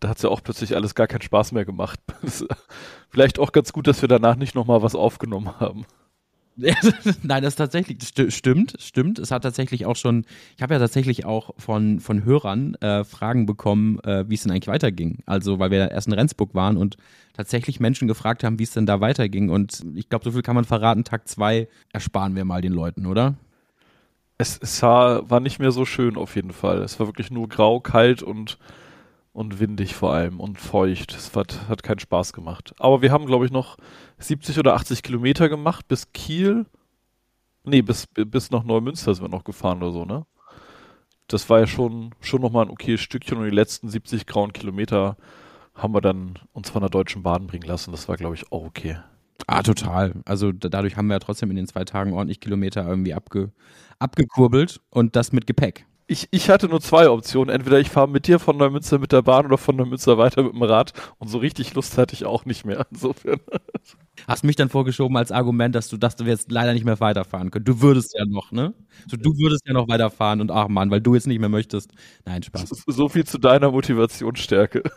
Da 0.00 0.08
hat 0.08 0.16
es 0.16 0.22
ja 0.22 0.30
auch 0.30 0.42
plötzlich 0.42 0.76
alles 0.76 0.94
gar 0.94 1.06
keinen 1.06 1.22
Spaß 1.22 1.52
mehr 1.52 1.64
gemacht. 1.64 2.00
vielleicht 3.10 3.38
auch 3.38 3.52
ganz 3.52 3.72
gut, 3.72 3.86
dass 3.86 4.00
wir 4.00 4.08
danach 4.08 4.36
nicht 4.36 4.54
nochmal 4.54 4.82
was 4.82 4.94
aufgenommen 4.94 5.58
haben. 5.60 5.86
Nein, 7.22 7.42
das 7.42 7.54
tatsächlich 7.54 7.98
st 8.02 8.32
stimmt, 8.32 8.74
stimmt. 8.80 9.18
Es 9.18 9.30
hat 9.30 9.42
tatsächlich 9.42 9.86
auch 9.86 9.96
schon, 9.96 10.24
ich 10.56 10.62
habe 10.62 10.74
ja 10.74 10.80
tatsächlich 10.80 11.24
auch 11.24 11.54
von, 11.56 12.00
von 12.00 12.24
Hörern 12.24 12.74
äh, 12.76 13.04
Fragen 13.04 13.46
bekommen, 13.46 14.00
äh, 14.00 14.28
wie 14.28 14.34
es 14.34 14.42
denn 14.42 14.50
eigentlich 14.50 14.66
weiterging. 14.66 15.18
Also, 15.24 15.58
weil 15.58 15.70
wir 15.70 15.90
erst 15.90 16.08
in 16.08 16.14
Rendsburg 16.14 16.54
waren 16.54 16.76
und 16.76 16.96
tatsächlich 17.32 17.78
Menschen 17.78 18.08
gefragt 18.08 18.42
haben, 18.42 18.58
wie 18.58 18.64
es 18.64 18.72
denn 18.72 18.86
da 18.86 19.00
weiterging. 19.00 19.50
Und 19.50 19.84
ich 19.94 20.08
glaube, 20.08 20.24
so 20.24 20.32
viel 20.32 20.42
kann 20.42 20.56
man 20.56 20.64
verraten. 20.64 21.04
Tag 21.04 21.28
zwei 21.28 21.68
ersparen 21.92 22.34
wir 22.34 22.44
mal 22.44 22.60
den 22.60 22.72
Leuten, 22.72 23.06
oder? 23.06 23.36
Es, 24.36 24.58
es 24.60 24.82
war, 24.82 25.30
war 25.30 25.40
nicht 25.40 25.60
mehr 25.60 25.70
so 25.70 25.84
schön 25.84 26.16
auf 26.16 26.34
jeden 26.34 26.52
Fall. 26.52 26.82
Es 26.82 26.98
war 26.98 27.06
wirklich 27.06 27.30
nur 27.30 27.48
grau, 27.48 27.80
kalt 27.80 28.22
und 28.22 28.58
und 29.38 29.60
windig 29.60 29.94
vor 29.94 30.12
allem 30.12 30.40
und 30.40 30.58
feucht. 30.58 31.14
Es 31.14 31.34
hat, 31.36 31.68
hat 31.68 31.84
keinen 31.84 32.00
Spaß 32.00 32.32
gemacht. 32.32 32.74
Aber 32.80 33.02
wir 33.02 33.12
haben, 33.12 33.24
glaube 33.24 33.46
ich, 33.46 33.52
noch 33.52 33.76
70 34.18 34.58
oder 34.58 34.74
80 34.74 35.04
Kilometer 35.04 35.48
gemacht 35.48 35.86
bis 35.86 36.12
Kiel. 36.12 36.66
Nee, 37.62 37.82
bis, 37.82 38.08
bis 38.08 38.50
nach 38.50 38.64
Neumünster 38.64 39.14
sind 39.14 39.24
wir 39.24 39.28
noch 39.28 39.44
gefahren 39.44 39.80
oder 39.80 39.92
so, 39.92 40.04
ne? 40.04 40.26
Das 41.28 41.48
war 41.48 41.60
ja 41.60 41.68
schon, 41.68 42.16
schon 42.20 42.40
nochmal 42.40 42.64
ein 42.64 42.70
okayes 42.70 43.00
Stückchen 43.00 43.38
und 43.38 43.44
die 43.44 43.54
letzten 43.54 43.88
70 43.88 44.26
grauen 44.26 44.52
Kilometer 44.52 45.16
haben 45.72 45.94
wir 45.94 46.00
dann 46.00 46.40
uns 46.52 46.70
von 46.70 46.80
der 46.80 46.90
Deutschen 46.90 47.22
Bahn 47.22 47.46
bringen 47.46 47.68
lassen. 47.68 47.92
Das 47.92 48.08
war, 48.08 48.16
glaube 48.16 48.34
ich, 48.34 48.50
auch 48.50 48.64
okay. 48.64 48.98
Ah, 49.46 49.62
total. 49.62 50.14
Also 50.24 50.50
dadurch 50.50 50.96
haben 50.96 51.06
wir 51.06 51.14
ja 51.14 51.20
trotzdem 51.20 51.50
in 51.50 51.56
den 51.56 51.68
zwei 51.68 51.84
Tagen 51.84 52.12
ordentlich 52.12 52.40
Kilometer 52.40 52.84
irgendwie 52.84 53.14
abge, 53.14 53.52
abgekurbelt 54.00 54.80
und 54.90 55.14
das 55.14 55.30
mit 55.30 55.46
Gepäck 55.46 55.86
ich, 56.08 56.26
ich 56.30 56.48
hatte 56.48 56.68
nur 56.68 56.80
zwei 56.80 57.08
Optionen. 57.10 57.54
Entweder 57.54 57.78
ich 57.78 57.90
fahre 57.90 58.08
mit 58.08 58.26
dir 58.26 58.38
von 58.38 58.56
Neumünster 58.56 58.98
mit 58.98 59.12
der 59.12 59.22
Bahn 59.22 59.44
oder 59.44 59.58
von 59.58 59.76
Neumünster 59.76 60.16
weiter 60.16 60.42
mit 60.42 60.54
dem 60.54 60.62
Rad. 60.62 60.92
Und 61.18 61.28
so 61.28 61.38
richtig 61.38 61.74
Lust 61.74 61.98
hatte 61.98 62.14
ich 62.14 62.24
auch 62.24 62.46
nicht 62.46 62.64
mehr. 62.64 62.86
Insofern. 62.90 63.38
Hast 64.26 64.42
mich 64.42 64.56
dann 64.56 64.70
vorgeschoben 64.70 65.16
als 65.18 65.30
Argument, 65.30 65.74
dass 65.74 65.88
du, 65.88 65.98
dass 65.98 66.16
du 66.16 66.24
jetzt 66.24 66.50
leider 66.50 66.72
nicht 66.72 66.84
mehr 66.84 66.98
weiterfahren 66.98 67.50
könntest. 67.50 67.68
Du 67.78 67.82
würdest 67.82 68.16
ja 68.18 68.24
noch, 68.24 68.50
ne? 68.52 68.74
So, 69.06 69.16
du 69.18 69.36
würdest 69.36 69.66
ja 69.66 69.74
noch 69.74 69.86
weiterfahren 69.86 70.40
und 70.40 70.50
ach 70.50 70.68
Mann, 70.68 70.90
weil 70.90 71.02
du 71.02 71.14
jetzt 71.14 71.26
nicht 71.26 71.38
mehr 71.38 71.50
möchtest. 71.50 71.92
Nein, 72.24 72.42
Spaß. 72.42 72.84
So 72.86 73.08
viel 73.10 73.24
zu 73.24 73.38
deiner 73.38 73.70
Motivationsstärke. 73.70 74.82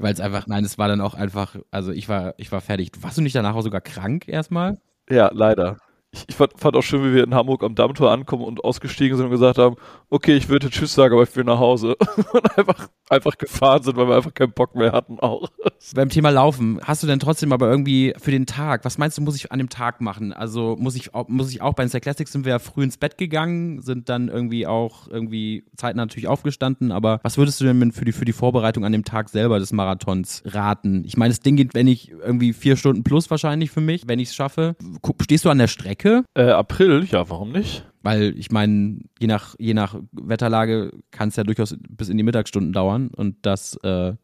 Weil 0.00 0.12
es 0.14 0.20
einfach, 0.20 0.46
nein, 0.46 0.64
es 0.64 0.78
war 0.78 0.86
dann 0.86 1.00
auch 1.00 1.14
einfach, 1.14 1.56
also 1.72 1.90
ich 1.90 2.08
war, 2.08 2.34
ich 2.36 2.52
war 2.52 2.60
fertig. 2.60 2.92
Warst 3.00 3.18
du 3.18 3.20
nicht 3.20 3.34
danach 3.34 3.56
auch 3.56 3.62
sogar 3.62 3.80
krank 3.80 4.28
erstmal? 4.28 4.80
Ja, 5.10 5.28
leider 5.34 5.78
ich, 6.10 6.24
ich 6.28 6.36
fand, 6.36 6.52
fand, 6.56 6.74
auch 6.74 6.82
schön, 6.82 7.04
wie 7.04 7.14
wir 7.14 7.24
in 7.24 7.34
Hamburg 7.34 7.62
am 7.62 7.74
Dammtor 7.74 8.10
ankommen 8.10 8.44
und 8.44 8.64
ausgestiegen 8.64 9.16
sind 9.16 9.26
und 9.26 9.32
gesagt 9.32 9.58
haben, 9.58 9.76
okay, 10.08 10.36
ich 10.36 10.48
würde 10.48 10.70
Tschüss 10.70 10.94
sagen, 10.94 11.12
aber 11.12 11.22
ich 11.22 11.36
will 11.36 11.44
nach 11.44 11.58
Hause. 11.58 11.96
und 12.32 12.58
einfach, 12.58 12.88
einfach 13.10 13.36
gefahren 13.36 13.82
sind, 13.82 13.96
weil 13.96 14.08
wir 14.08 14.16
einfach 14.16 14.32
keinen 14.32 14.52
Bock 14.52 14.74
mehr 14.74 14.92
hatten 14.92 15.18
auch. 15.20 15.50
Beim 15.94 16.08
Thema 16.08 16.30
Laufen, 16.30 16.80
hast 16.82 17.02
du 17.02 17.06
denn 17.06 17.18
trotzdem 17.18 17.52
aber 17.52 17.70
irgendwie 17.70 18.14
für 18.16 18.30
den 18.30 18.46
Tag, 18.46 18.86
was 18.86 18.96
meinst 18.96 19.18
du, 19.18 19.22
muss 19.22 19.36
ich 19.36 19.52
an 19.52 19.58
dem 19.58 19.68
Tag 19.68 20.00
machen? 20.00 20.32
Also 20.32 20.76
muss 20.78 20.96
ich, 20.96 21.10
muss 21.26 21.50
ich 21.50 21.60
auch, 21.60 21.74
bei 21.74 21.84
den 21.84 21.90
Star 21.90 22.00
Classics 22.00 22.32
sind 22.32 22.46
wir 22.46 22.52
ja 22.52 22.58
früh 22.58 22.84
ins 22.84 22.96
Bett 22.96 23.18
gegangen, 23.18 23.82
sind 23.82 24.08
dann 24.08 24.28
irgendwie 24.28 24.66
auch 24.66 25.08
irgendwie 25.08 25.64
zeitnah 25.76 26.04
natürlich 26.04 26.28
aufgestanden, 26.28 26.90
aber 26.90 27.20
was 27.22 27.36
würdest 27.36 27.60
du 27.60 27.64
denn 27.64 27.92
für 27.92 28.06
die, 28.06 28.12
für 28.12 28.24
die 28.24 28.32
Vorbereitung 28.32 28.84
an 28.84 28.92
dem 28.92 29.04
Tag 29.04 29.28
selber 29.28 29.58
des 29.58 29.72
Marathons 29.72 30.42
raten? 30.46 31.04
Ich 31.04 31.18
meine, 31.18 31.30
das 31.30 31.40
Ding 31.40 31.56
geht, 31.56 31.74
wenn 31.74 31.86
ich 31.86 32.10
irgendwie 32.10 32.54
vier 32.54 32.76
Stunden 32.76 33.04
plus 33.04 33.30
wahrscheinlich 33.30 33.70
für 33.70 33.82
mich, 33.82 34.08
wenn 34.08 34.18
ich 34.18 34.30
es 34.30 34.34
schaffe. 34.34 34.76
Stehst 35.20 35.44
du 35.44 35.50
an 35.50 35.58
der 35.58 35.68
Strecke? 35.68 35.97
Strecke? 35.98 36.24
Äh, 36.34 36.50
April, 36.50 37.06
ja, 37.10 37.28
warum 37.28 37.52
nicht? 37.52 37.84
Weil 38.02 38.34
ich 38.38 38.50
meine, 38.50 39.00
je 39.18 39.26
nach, 39.26 39.56
je 39.58 39.74
nach 39.74 39.96
Wetterlage 40.12 40.92
kann 41.10 41.28
es 41.28 41.36
ja 41.36 41.44
durchaus 41.44 41.76
bis 41.88 42.08
in 42.08 42.16
die 42.16 42.22
Mittagsstunden 42.22 42.72
dauern 42.72 43.10
und 43.14 43.36
das, 43.42 43.76
äh, 43.82 44.14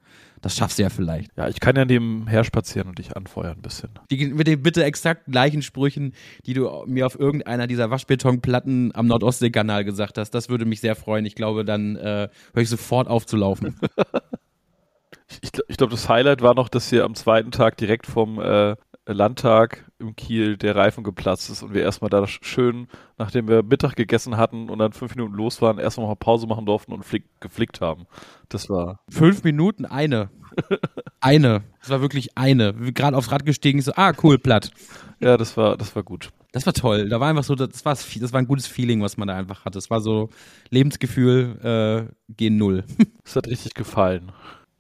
das 0.41 0.57
schaffst 0.57 0.79
du 0.79 0.85
ja 0.85 0.91
vielleicht. 0.91 1.37
Ja, 1.37 1.49
ich 1.49 1.59
kann 1.59 1.75
ja 1.75 1.85
nebenher 1.85 2.45
spazieren 2.45 2.89
und 2.89 2.99
dich 2.99 3.17
anfeuern 3.17 3.57
ein 3.57 3.63
bisschen. 3.63 3.91
Die, 4.11 4.29
mit 4.29 4.47
den 4.47 4.63
bitte 4.63 4.85
exakt 4.85 5.27
gleichen 5.27 5.63
Sprüchen, 5.63 6.15
die 6.47 6.55
du 6.55 6.85
mir 6.87 7.07
auf 7.07 7.19
irgendeiner 7.19 7.67
dieser 7.67 7.91
Waschbetonplatten 7.91 8.95
am 8.95 9.07
Nordostseekanal 9.07 9.85
gesagt 9.85 10.19
hast, 10.19 10.31
das 10.31 10.49
würde 10.49 10.65
mich 10.65 10.81
sehr 10.81 10.95
freuen. 10.95 11.27
Ich 11.27 11.35
glaube, 11.35 11.65
dann 11.65 11.97
äh, 11.97 12.29
höre 12.55 12.63
ich 12.63 12.69
sofort 12.69 13.09
auf 13.09 13.27
zu 13.27 13.37
laufen. 13.37 13.77
ich, 15.43 15.51
ich 15.67 15.77
glaube, 15.77 15.91
das 15.91 16.09
Highlight 16.09 16.43
war 16.43 16.55
noch, 16.55 16.69
dass 16.69 16.91
wir 16.93 17.05
am 17.05 17.17
zweiten 17.17 17.51
Tag 17.51 17.77
direkt 17.77 18.07
vom 18.07 18.41
äh, 18.41 18.77
Landtag 19.13 19.85
im 19.99 20.17
Kiel 20.17 20.57
der 20.57 20.77
Reifen 20.77 21.05
geplatzt 21.05 21.51
ist 21.51 21.63
und 21.63 21.75
wir 21.75 21.83
erstmal 21.83 22.09
da 22.09 22.27
schön, 22.27 22.89
nachdem 23.19 23.49
wir 23.49 23.63
Mittag 23.63 23.97
gegessen 23.97 24.37
hatten 24.37 24.71
und 24.71 24.79
dann 24.79 24.93
fünf 24.93 25.15
Minuten 25.15 25.35
los 25.35 25.61
waren, 25.61 25.79
erstmal 25.79 26.09
noch 26.09 26.19
Pause 26.19 26.47
machen 26.47 26.65
durften 26.65 26.93
und 26.93 27.05
flick, 27.05 27.25
geflickt 27.41 27.81
haben. 27.81 28.07
Das 28.49 28.71
war. 28.71 29.01
Fünf 29.11 29.45
Minuten 29.45 29.85
eine. 29.85 30.31
eine. 31.21 31.65
Das 31.81 31.91
war 31.91 32.01
wirklich 32.01 32.39
eine. 32.39 32.73
Gerade 32.73 33.17
aufs 33.17 33.31
Rad 33.31 33.45
gestiegen, 33.45 33.83
so, 33.83 33.93
ah, 33.97 34.13
cool, 34.23 34.39
platt. 34.39 34.71
Ja, 35.21 35.37
das 35.37 35.57
war, 35.57 35.77
das 35.77 35.95
war 35.95 36.03
gut. 36.03 36.31
Das 36.53 36.67
war 36.67 36.73
toll. 36.73 37.09
Da 37.09 37.21
war 37.21 37.29
einfach 37.29 37.45
so, 37.45 37.55
das 37.55 37.85
war, 37.85 37.95
das 37.95 38.33
war 38.33 38.39
ein 38.41 38.47
gutes 38.47 38.67
Feeling, 38.67 39.03
was 39.03 39.17
man 39.17 39.29
da 39.29 39.37
einfach 39.37 39.65
hatte. 39.65 39.77
Das 39.77 39.91
war 39.91 40.01
so 40.01 40.31
Lebensgefühl 40.71 42.09
äh, 42.09 42.33
gen 42.35 42.57
Null. 42.57 42.85
Das 43.25 43.37
hat 43.37 43.49
richtig 43.49 43.75
gefallen. 43.75 44.33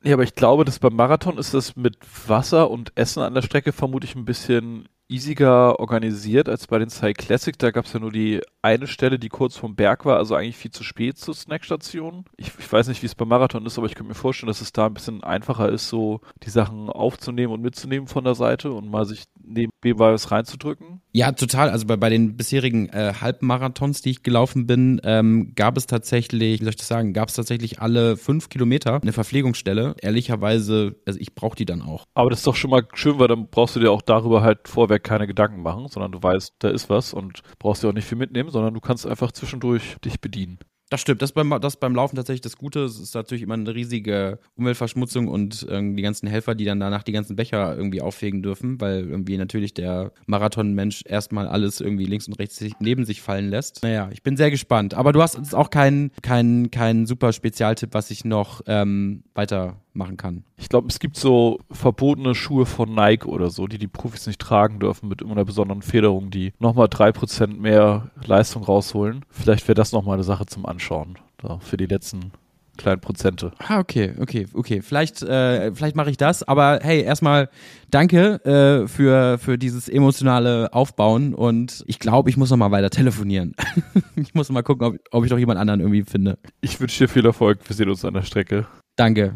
Ja, 0.04 0.14
aber 0.14 0.22
ich 0.22 0.34
glaube, 0.34 0.64
dass 0.66 0.78
beim 0.78 0.94
Marathon 0.94 1.38
ist 1.38 1.54
das 1.54 1.76
mit 1.76 1.96
Wasser 2.28 2.70
und 2.70 2.92
Essen 2.94 3.22
an 3.22 3.34
der 3.34 3.40
Strecke 3.42 3.72
vermutlich 3.72 4.14
ein 4.14 4.26
bisschen 4.26 4.86
easiger 5.08 5.78
organisiert 5.80 6.48
als 6.48 6.66
bei 6.66 6.78
den 6.78 6.90
Sci 6.90 7.12
Classic. 7.12 7.58
Da 7.58 7.70
gab 7.70 7.84
es 7.84 7.92
ja 7.92 8.00
nur 8.00 8.12
die 8.12 8.40
eine 8.62 8.86
Stelle, 8.86 9.18
die 9.18 9.28
kurz 9.28 9.56
vom 9.56 9.76
Berg 9.76 10.04
war, 10.04 10.16
also 10.16 10.34
eigentlich 10.34 10.56
viel 10.56 10.70
zu 10.70 10.82
spät 10.82 11.18
zur 11.18 11.34
Snackstation. 11.34 12.24
Ich, 12.36 12.50
ich 12.58 12.72
weiß 12.72 12.88
nicht, 12.88 13.02
wie 13.02 13.06
es 13.06 13.14
beim 13.14 13.28
Marathon 13.28 13.66
ist, 13.66 13.76
aber 13.76 13.86
ich 13.86 13.94
könnte 13.94 14.08
mir 14.08 14.14
vorstellen, 14.14 14.48
dass 14.48 14.60
es 14.60 14.72
da 14.72 14.86
ein 14.86 14.94
bisschen 14.94 15.22
einfacher 15.22 15.68
ist, 15.68 15.88
so 15.88 16.20
die 16.42 16.50
Sachen 16.50 16.88
aufzunehmen 16.88 17.52
und 17.52 17.60
mitzunehmen 17.60 18.08
von 18.08 18.24
der 18.24 18.34
Seite 18.34 18.72
und 18.72 18.90
mal 18.90 19.04
sich 19.04 19.24
nebenbei 19.42 20.12
was 20.12 20.30
reinzudrücken. 20.30 21.02
Ja, 21.12 21.30
total. 21.32 21.70
Also 21.70 21.86
bei, 21.86 21.96
bei 21.96 22.08
den 22.08 22.36
bisherigen 22.36 22.88
äh, 22.88 23.12
Halbmarathons, 23.20 24.02
die 24.02 24.10
ich 24.10 24.22
gelaufen 24.22 24.66
bin, 24.66 25.00
ähm, 25.04 25.52
gab 25.54 25.76
es 25.76 25.86
tatsächlich, 25.86 26.60
wie 26.60 26.64
soll 26.64 26.70
ich 26.70 26.76
das 26.76 26.88
sagen, 26.88 27.12
gab 27.12 27.28
es 27.28 27.34
tatsächlich 27.34 27.80
alle 27.80 28.16
fünf 28.16 28.48
Kilometer 28.48 29.00
eine 29.00 29.12
Verpflegungsstelle. 29.12 29.94
Ehrlicherweise, 30.00 30.96
also 31.06 31.20
ich 31.20 31.34
brauche 31.34 31.56
die 31.56 31.66
dann 31.66 31.82
auch. 31.82 32.06
Aber 32.14 32.30
das 32.30 32.40
ist 32.40 32.46
doch 32.46 32.56
schon 32.56 32.70
mal 32.70 32.86
schön, 32.94 33.18
weil 33.18 33.28
dann 33.28 33.48
brauchst 33.48 33.76
du 33.76 33.80
dir 33.80 33.92
auch 33.92 34.02
darüber 34.02 34.42
halt 34.42 34.66
vorweg 34.94 35.04
keine 35.04 35.26
Gedanken 35.26 35.62
machen, 35.62 35.88
sondern 35.88 36.12
du 36.12 36.22
weißt, 36.22 36.54
da 36.60 36.68
ist 36.68 36.88
was 36.88 37.12
und 37.12 37.42
brauchst 37.58 37.82
dir 37.82 37.88
auch 37.88 37.92
nicht 37.92 38.06
viel 38.06 38.18
mitnehmen, 38.18 38.50
sondern 38.50 38.74
du 38.74 38.80
kannst 38.80 39.06
einfach 39.06 39.32
zwischendurch 39.32 39.96
dich 40.04 40.20
bedienen. 40.20 40.58
Das 40.90 41.00
stimmt, 41.00 41.22
das 41.22 41.32
beim, 41.32 41.58
das 41.60 41.78
beim 41.78 41.94
Laufen 41.94 42.14
tatsächlich 42.14 42.42
das 42.42 42.56
Gute. 42.56 42.84
Es 42.84 43.00
ist 43.00 43.14
natürlich 43.14 43.42
immer 43.42 43.54
eine 43.54 43.74
riesige 43.74 44.38
Umweltverschmutzung 44.54 45.28
und 45.28 45.66
ähm, 45.70 45.96
die 45.96 46.02
ganzen 46.02 46.28
Helfer, 46.28 46.54
die 46.54 46.66
dann 46.66 46.78
danach 46.78 47.02
die 47.02 47.10
ganzen 47.10 47.36
Becher 47.36 47.74
irgendwie 47.74 48.02
auffegen 48.02 48.42
dürfen, 48.42 48.80
weil 48.80 49.00
irgendwie 49.00 49.38
natürlich 49.38 49.72
der 49.72 50.12
Marathonmensch 50.26 51.02
erstmal 51.06 51.48
alles 51.48 51.80
irgendwie 51.80 52.04
links 52.04 52.28
und 52.28 52.38
rechts 52.38 52.62
neben 52.80 53.06
sich 53.06 53.22
fallen 53.22 53.48
lässt. 53.48 53.82
Naja, 53.82 54.10
ich 54.12 54.22
bin 54.22 54.36
sehr 54.36 54.50
gespannt. 54.50 54.94
Aber 54.94 55.12
du 55.12 55.22
hast 55.22 55.36
jetzt 55.36 55.54
auch 55.54 55.70
keinen 55.70 56.12
kein, 56.22 56.70
kein 56.70 57.06
super 57.06 57.32
Spezialtipp, 57.32 57.94
was 57.94 58.10
ich 58.10 58.24
noch 58.26 58.60
ähm, 58.66 59.24
weiter 59.34 59.80
machen 59.96 60.16
kann. 60.16 60.44
Ich 60.56 60.68
glaube, 60.68 60.88
es 60.88 60.98
gibt 60.98 61.16
so 61.16 61.58
verbotene 61.70 62.34
Schuhe 62.34 62.66
von 62.66 62.94
Nike 62.94 63.26
oder 63.26 63.50
so, 63.50 63.66
die 63.66 63.78
die 63.78 63.88
Profis 63.88 64.26
nicht 64.26 64.40
tragen 64.40 64.80
dürfen 64.80 65.08
mit 65.08 65.22
immer 65.22 65.32
einer 65.32 65.44
besonderen 65.44 65.82
Federung, 65.82 66.30
die 66.30 66.52
nochmal 66.58 66.86
3% 66.86 67.58
mehr 67.58 68.10
Leistung 68.24 68.64
rausholen. 68.64 69.24
Vielleicht 69.30 69.66
wäre 69.68 69.74
das 69.74 69.92
nochmal 69.92 70.14
eine 70.14 70.24
Sache 70.24 70.46
zum 70.46 70.66
Anschauen, 70.66 71.18
da 71.38 71.58
für 71.58 71.76
die 71.76 71.86
letzten 71.86 72.32
kleinen 72.76 73.00
Prozente. 73.00 73.52
Ah, 73.58 73.78
okay, 73.78 74.14
okay, 74.20 74.46
okay. 74.52 74.82
Vielleicht, 74.82 75.22
äh, 75.22 75.72
vielleicht 75.74 75.96
mache 75.96 76.10
ich 76.10 76.16
das. 76.16 76.42
Aber 76.42 76.80
hey, 76.82 77.02
erstmal 77.02 77.48
danke 77.90 78.44
äh, 78.44 78.88
für, 78.88 79.38
für 79.38 79.58
dieses 79.58 79.88
emotionale 79.88 80.72
Aufbauen 80.72 81.34
und 81.34 81.84
ich 81.86 81.98
glaube, 81.98 82.30
ich 82.30 82.36
muss 82.36 82.50
noch 82.50 82.56
mal 82.56 82.70
weiter 82.70 82.90
telefonieren. 82.90 83.54
ich 84.16 84.34
muss 84.34 84.50
mal 84.50 84.62
gucken, 84.62 84.86
ob, 84.86 84.96
ob 85.10 85.24
ich 85.24 85.30
noch 85.30 85.38
jemand 85.38 85.58
anderen 85.58 85.80
irgendwie 85.80 86.02
finde. 86.02 86.38
Ich 86.60 86.80
wünsche 86.80 87.04
dir 87.04 87.08
viel 87.08 87.24
Erfolg. 87.24 87.60
Wir 87.66 87.76
sehen 87.76 87.88
uns 87.88 88.04
an 88.04 88.14
der 88.14 88.22
Strecke. 88.22 88.66
Danke. 88.96 89.34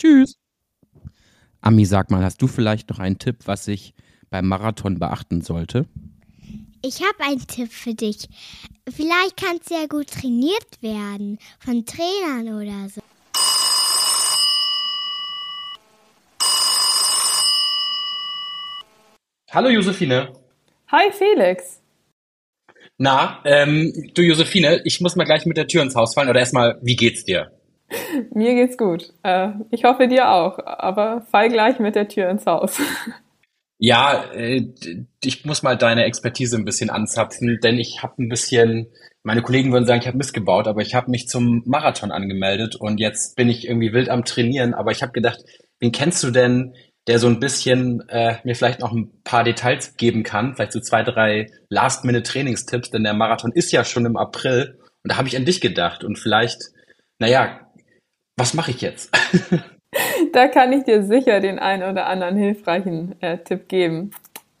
Tschüss. 0.00 0.36
Ami, 1.60 1.84
sag 1.84 2.10
mal, 2.10 2.22
hast 2.22 2.40
du 2.40 2.46
vielleicht 2.46 2.88
noch 2.90 2.98
einen 2.98 3.18
Tipp, 3.18 3.38
was 3.46 3.66
ich 3.68 3.94
beim 4.30 4.46
Marathon 4.46 4.98
beachten 4.98 5.40
sollte? 5.40 5.86
Ich 6.82 7.02
habe 7.02 7.24
einen 7.24 7.44
Tipp 7.46 7.72
für 7.72 7.94
dich. 7.94 8.28
Vielleicht 8.88 9.36
kannst 9.36 9.70
du 9.70 9.74
ja 9.74 9.86
gut 9.86 10.08
trainiert 10.08 10.80
werden 10.80 11.38
von 11.58 11.84
Trainern 11.84 12.62
oder 12.62 12.88
so. 12.88 13.00
Hallo 19.50 19.70
Josephine. 19.70 20.32
Hi 20.92 21.10
Felix. 21.10 21.82
Na, 22.96 23.42
ähm, 23.44 23.92
du 24.14 24.22
Josephine, 24.22 24.82
ich 24.84 25.00
muss 25.00 25.16
mal 25.16 25.24
gleich 25.24 25.46
mit 25.46 25.56
der 25.56 25.66
Tür 25.66 25.82
ins 25.82 25.96
Haus 25.96 26.14
fallen. 26.14 26.28
Oder 26.28 26.40
erstmal, 26.40 26.78
wie 26.82 26.96
geht's 26.96 27.24
dir? 27.24 27.57
Mir 28.34 28.54
geht's 28.54 28.76
gut. 28.76 29.12
Äh, 29.22 29.50
ich 29.70 29.84
hoffe 29.84 30.08
dir 30.08 30.30
auch, 30.30 30.58
aber 30.64 31.22
fall 31.30 31.48
gleich 31.48 31.78
mit 31.78 31.94
der 31.94 32.08
Tür 32.08 32.28
ins 32.30 32.46
Haus. 32.46 32.78
Ja, 33.80 34.24
äh, 34.32 34.66
ich 35.22 35.44
muss 35.44 35.62
mal 35.62 35.76
deine 35.76 36.04
Expertise 36.04 36.56
ein 36.56 36.64
bisschen 36.64 36.90
anzapfen, 36.90 37.60
denn 37.62 37.78
ich 37.78 38.02
habe 38.02 38.20
ein 38.20 38.28
bisschen, 38.28 38.88
meine 39.22 39.42
Kollegen 39.42 39.72
würden 39.72 39.86
sagen, 39.86 40.00
ich 40.00 40.08
habe 40.08 40.18
missgebaut, 40.18 40.66
aber 40.66 40.82
ich 40.82 40.94
habe 40.96 41.10
mich 41.10 41.28
zum 41.28 41.62
Marathon 41.64 42.10
angemeldet 42.10 42.74
und 42.74 42.98
jetzt 42.98 43.36
bin 43.36 43.48
ich 43.48 43.68
irgendwie 43.68 43.92
wild 43.92 44.08
am 44.08 44.24
Trainieren, 44.24 44.74
aber 44.74 44.90
ich 44.90 45.02
habe 45.02 45.12
gedacht, 45.12 45.44
wen 45.78 45.92
kennst 45.92 46.24
du 46.24 46.32
denn, 46.32 46.74
der 47.06 47.20
so 47.20 47.28
ein 47.28 47.38
bisschen 47.38 48.02
äh, 48.08 48.36
mir 48.42 48.56
vielleicht 48.56 48.80
noch 48.80 48.92
ein 48.92 49.22
paar 49.22 49.44
Details 49.44 49.96
geben 49.96 50.24
kann, 50.24 50.54
vielleicht 50.54 50.72
so 50.72 50.80
zwei, 50.80 51.04
drei 51.04 51.46
Last-Minute-Trainingstipps, 51.68 52.90
denn 52.90 53.04
der 53.04 53.14
Marathon 53.14 53.52
ist 53.52 53.70
ja 53.70 53.84
schon 53.84 54.06
im 54.06 54.16
April 54.16 54.78
und 55.04 55.12
da 55.12 55.18
habe 55.18 55.28
ich 55.28 55.36
an 55.36 55.44
dich 55.44 55.60
gedacht 55.60 56.02
und 56.02 56.18
vielleicht, 56.18 56.58
naja, 57.20 57.60
was 58.38 58.54
mache 58.54 58.70
ich 58.70 58.80
jetzt? 58.80 59.10
da 60.32 60.48
kann 60.48 60.72
ich 60.72 60.84
dir 60.84 61.02
sicher 61.02 61.40
den 61.40 61.58
einen 61.58 61.90
oder 61.90 62.06
anderen 62.06 62.36
hilfreichen 62.36 63.20
äh, 63.20 63.38
Tipp 63.38 63.68
geben. 63.68 64.12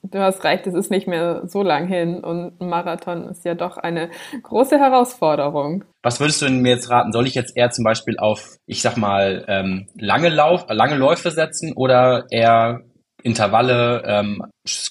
Du 0.02 0.20
hast 0.20 0.44
recht, 0.44 0.66
es 0.66 0.74
ist 0.74 0.90
nicht 0.90 1.06
mehr 1.06 1.42
so 1.46 1.62
lang 1.62 1.86
hin 1.86 2.22
und 2.22 2.60
ein 2.60 2.68
Marathon 2.68 3.28
ist 3.28 3.44
ja 3.44 3.54
doch 3.54 3.76
eine 3.76 4.10
große 4.42 4.78
Herausforderung. 4.78 5.84
Was 6.02 6.20
würdest 6.20 6.40
du 6.40 6.48
mir 6.48 6.70
jetzt 6.70 6.88
raten? 6.88 7.12
Soll 7.12 7.26
ich 7.26 7.34
jetzt 7.34 7.56
eher 7.56 7.70
zum 7.70 7.84
Beispiel 7.84 8.16
auf, 8.18 8.56
ich 8.66 8.80
sag 8.80 8.96
mal, 8.96 9.44
ähm, 9.48 9.88
lange, 9.98 10.28
Lauf, 10.28 10.66
lange 10.68 10.94
Läufe 10.94 11.30
setzen 11.30 11.72
oder 11.74 12.26
eher 12.30 12.82
Intervalle, 13.22 14.02
ähm, 14.06 14.42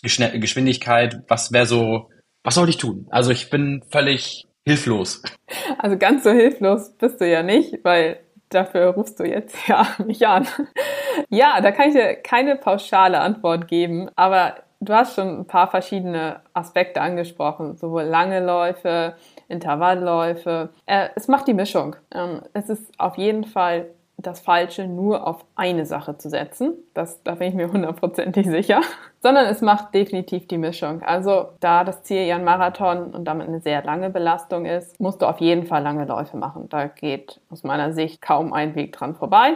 Geschwindigkeit? 0.04 1.22
Was 1.30 1.54
wäre 1.54 1.66
so, 1.66 2.10
was 2.44 2.56
soll 2.56 2.70
ich 2.70 2.78
tun? 2.78 3.08
Also 3.10 3.32
ich 3.32 3.50
bin 3.50 3.84
völlig 3.90 4.46
hilflos. 4.68 5.24
Also 5.80 5.98
ganz 5.98 6.24
so 6.26 6.32
hilflos 6.32 6.92
bist 6.98 7.22
du 7.22 7.28
ja 7.28 7.42
nicht, 7.42 7.80
weil 7.84 8.20
dafür 8.50 8.88
rufst 8.90 9.20
du 9.20 9.24
jetzt 9.24 9.56
ja 9.68 9.88
mich 10.06 10.26
an. 10.28 10.48
Ja, 11.30 11.60
da 11.62 11.72
kann 11.72 11.90
ich 11.90 11.94
dir 11.94 12.16
keine 12.16 12.56
pauschale 12.56 13.20
Antwort 13.20 13.68
geben, 13.68 14.10
aber 14.16 14.56
du 14.80 14.94
hast 14.94 15.16
schon 15.16 15.40
ein 15.40 15.48
paar 15.48 15.68
verschiedene 15.68 16.42
Aspekte 16.54 17.02
angesprochen, 17.02 17.76
sowohl 17.76 18.04
lange 18.04 18.40
Läufe, 18.46 19.16
Intervallläufe. 19.48 20.70
Äh, 20.86 21.10
es 21.16 21.28
macht 21.28 21.48
die 21.48 21.54
Mischung. 21.54 21.96
Ähm, 22.14 22.42
es 22.54 22.70
ist 22.70 23.00
auf 23.00 23.18
jeden 23.18 23.44
Fall 23.44 23.88
das 24.18 24.40
Falsche, 24.40 24.88
nur 24.88 25.28
auf 25.28 25.46
eine 25.56 25.86
Sache 25.86 26.18
zu 26.18 26.30
setzen. 26.30 26.74
Das, 26.94 27.22
da 27.24 27.36
bin 27.36 27.50
ich 27.50 27.54
mir 27.54 27.72
hundertprozentig 27.72 28.48
sicher. 28.48 28.82
Sondern 29.22 29.46
es 29.46 29.62
macht 29.62 29.94
definitiv 29.94 30.48
die 30.48 30.58
Mischung. 30.58 31.04
Also, 31.04 31.50
da 31.60 31.84
das 31.84 32.04
Ziel 32.04 32.24
ja 32.26 32.36
ein 32.36 32.44
Marathon 32.44 33.14
und 33.14 33.26
damit 33.26 33.48
eine 33.48 33.62
sehr 33.62 33.84
lange 33.84 34.10
Belastung 34.10 34.66
ist, 34.66 35.00
musst 35.00 35.22
du 35.22 35.28
auf 35.28 35.40
jeden 35.40 35.66
Fall 35.66 35.84
lange 35.84 36.06
Läufe 36.06 36.38
machen. 36.38 36.68
Da 36.70 36.88
geht 36.88 37.40
aus 37.50 37.64
meiner 37.64 37.94
Sicht 37.94 38.22
kaum 38.22 38.54
ein 38.54 38.76
Weg 38.76 38.94
dran 38.94 39.16
vorbei. 39.16 39.54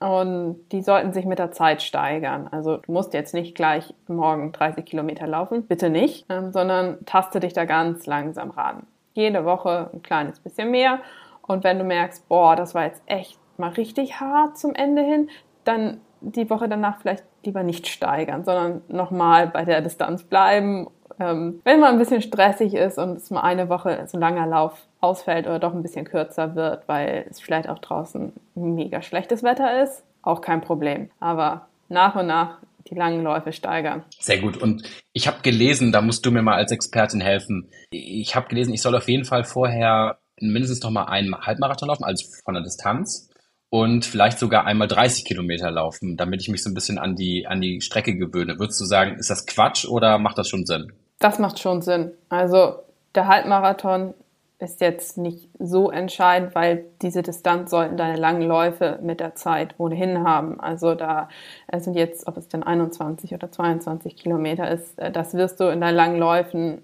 Und 0.00 0.60
die 0.70 0.82
sollten 0.82 1.12
sich 1.12 1.24
mit 1.24 1.38
der 1.38 1.52
Zeit 1.52 1.80
steigern. 1.82 2.48
Also 2.50 2.76
du 2.78 2.92
musst 2.92 3.14
jetzt 3.14 3.32
nicht 3.32 3.54
gleich 3.54 3.94
morgen 4.06 4.52
30 4.52 4.84
Kilometer 4.84 5.26
laufen, 5.26 5.66
bitte 5.66 5.88
nicht, 5.88 6.26
ähm, 6.28 6.52
sondern 6.52 7.04
taste 7.06 7.40
dich 7.40 7.54
da 7.54 7.64
ganz 7.64 8.04
langsam 8.06 8.50
ran. 8.50 8.86
Jede 9.14 9.44
Woche 9.44 9.90
ein 9.92 10.02
kleines 10.02 10.40
bisschen 10.40 10.70
mehr. 10.70 10.98
Und 11.40 11.64
wenn 11.64 11.78
du 11.78 11.84
merkst, 11.84 12.28
boah, 12.28 12.54
das 12.54 12.74
war 12.74 12.84
jetzt 12.84 13.02
echt 13.06 13.38
mal 13.58 13.70
richtig 13.70 14.20
hart 14.20 14.58
zum 14.58 14.74
Ende 14.74 15.02
hin, 15.02 15.28
dann 15.64 16.00
die 16.20 16.48
Woche 16.48 16.68
danach 16.68 17.00
vielleicht 17.00 17.24
lieber 17.44 17.62
nicht 17.62 17.86
steigern, 17.86 18.44
sondern 18.44 18.82
nochmal 18.88 19.48
bei 19.48 19.64
der 19.64 19.80
Distanz 19.80 20.22
bleiben. 20.22 20.88
Ähm, 21.20 21.60
wenn 21.64 21.80
man 21.80 21.92
ein 21.92 21.98
bisschen 21.98 22.22
stressig 22.22 22.74
ist 22.74 22.98
und 22.98 23.18
es 23.18 23.30
mal 23.30 23.42
eine 23.42 23.68
Woche 23.68 24.04
so 24.06 24.16
ein 24.16 24.20
langer 24.20 24.46
Lauf 24.46 24.86
ausfällt 25.00 25.46
oder 25.46 25.58
doch 25.58 25.74
ein 25.74 25.82
bisschen 25.82 26.04
kürzer 26.04 26.56
wird, 26.56 26.88
weil 26.88 27.26
es 27.30 27.40
vielleicht 27.40 27.68
auch 27.68 27.78
draußen 27.78 28.32
mega 28.54 29.02
schlechtes 29.02 29.42
Wetter 29.42 29.82
ist, 29.82 30.02
auch 30.22 30.40
kein 30.40 30.60
Problem. 30.60 31.10
Aber 31.20 31.68
nach 31.88 32.16
und 32.16 32.26
nach 32.26 32.58
die 32.88 32.94
langen 32.94 33.22
Läufe 33.22 33.52
steigern. 33.52 34.04
Sehr 34.18 34.38
gut. 34.38 34.56
Und 34.56 34.82
ich 35.12 35.26
habe 35.26 35.38
gelesen, 35.42 35.92
da 35.92 36.02
musst 36.02 36.26
du 36.26 36.30
mir 36.30 36.42
mal 36.42 36.56
als 36.56 36.72
Expertin 36.72 37.20
helfen. 37.20 37.70
Ich 37.90 38.34
habe 38.34 38.48
gelesen, 38.48 38.74
ich 38.74 38.82
soll 38.82 38.96
auf 38.96 39.08
jeden 39.08 39.24
Fall 39.24 39.44
vorher 39.44 40.18
mindestens 40.40 40.82
noch 40.82 40.90
mal 40.90 41.04
einen 41.04 41.34
Halbmarathon 41.34 41.88
laufen, 41.88 42.04
also 42.04 42.26
von 42.44 42.54
der 42.54 42.62
Distanz 42.62 43.30
und 43.74 44.04
vielleicht 44.04 44.38
sogar 44.38 44.66
einmal 44.66 44.86
30 44.86 45.24
Kilometer 45.24 45.68
laufen, 45.68 46.16
damit 46.16 46.40
ich 46.40 46.48
mich 46.48 46.62
so 46.62 46.70
ein 46.70 46.74
bisschen 46.74 46.96
an 46.96 47.16
die, 47.16 47.48
an 47.48 47.60
die 47.60 47.80
Strecke 47.80 48.14
gewöhne. 48.14 48.60
Würdest 48.60 48.80
du 48.80 48.84
sagen, 48.84 49.16
ist 49.18 49.30
das 49.30 49.46
Quatsch 49.46 49.84
oder 49.84 50.18
macht 50.18 50.38
das 50.38 50.48
schon 50.48 50.64
Sinn? 50.64 50.92
Das 51.18 51.40
macht 51.40 51.58
schon 51.58 51.82
Sinn. 51.82 52.12
Also 52.28 52.76
der 53.16 53.26
Halbmarathon 53.26 54.14
ist 54.60 54.80
jetzt 54.80 55.18
nicht 55.18 55.48
so 55.58 55.90
entscheidend, 55.90 56.54
weil 56.54 56.84
diese 57.02 57.22
Distanz 57.22 57.72
sollten 57.72 57.96
deine 57.96 58.16
langen 58.16 58.42
Läufe 58.42 59.00
mit 59.02 59.18
der 59.18 59.34
Zeit 59.34 59.74
ohnehin 59.78 60.22
haben. 60.22 60.60
Also 60.60 60.94
da 60.94 61.28
sind 61.76 61.96
jetzt, 61.96 62.28
ob 62.28 62.36
es 62.36 62.46
denn 62.46 62.62
21 62.62 63.34
oder 63.34 63.50
22 63.50 64.14
Kilometer 64.14 64.70
ist, 64.70 64.96
äh, 65.00 65.10
das 65.10 65.34
wirst 65.34 65.58
du 65.58 65.64
in 65.64 65.80
deinen 65.80 65.96
langen 65.96 66.20
Läufen 66.20 66.80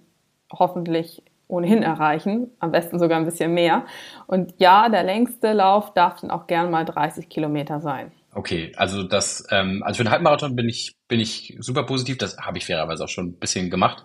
hoffentlich 0.52 1.22
ohnehin 1.50 1.82
erreichen, 1.82 2.50
am 2.58 2.72
besten 2.72 2.98
sogar 2.98 3.18
ein 3.18 3.24
bisschen 3.24 3.52
mehr. 3.52 3.84
Und 4.26 4.54
ja, 4.58 4.88
der 4.88 5.02
längste 5.02 5.52
Lauf 5.52 5.92
darf 5.94 6.20
dann 6.20 6.30
auch 6.30 6.46
gern 6.46 6.70
mal 6.70 6.84
30 6.84 7.28
Kilometer 7.28 7.80
sein. 7.80 8.12
Okay, 8.32 8.72
also 8.76 9.02
das, 9.02 9.46
ähm, 9.50 9.82
also 9.84 9.98
für 9.98 10.04
den 10.04 10.12
Halbmarathon 10.12 10.54
bin 10.54 10.68
ich, 10.68 10.94
bin 11.08 11.20
ich 11.20 11.56
super 11.58 11.84
positiv. 11.84 12.18
Das 12.18 12.38
habe 12.38 12.58
ich 12.58 12.66
fairerweise 12.66 13.04
auch 13.04 13.08
schon 13.08 13.26
ein 13.26 13.38
bisschen 13.38 13.70
gemacht 13.70 14.04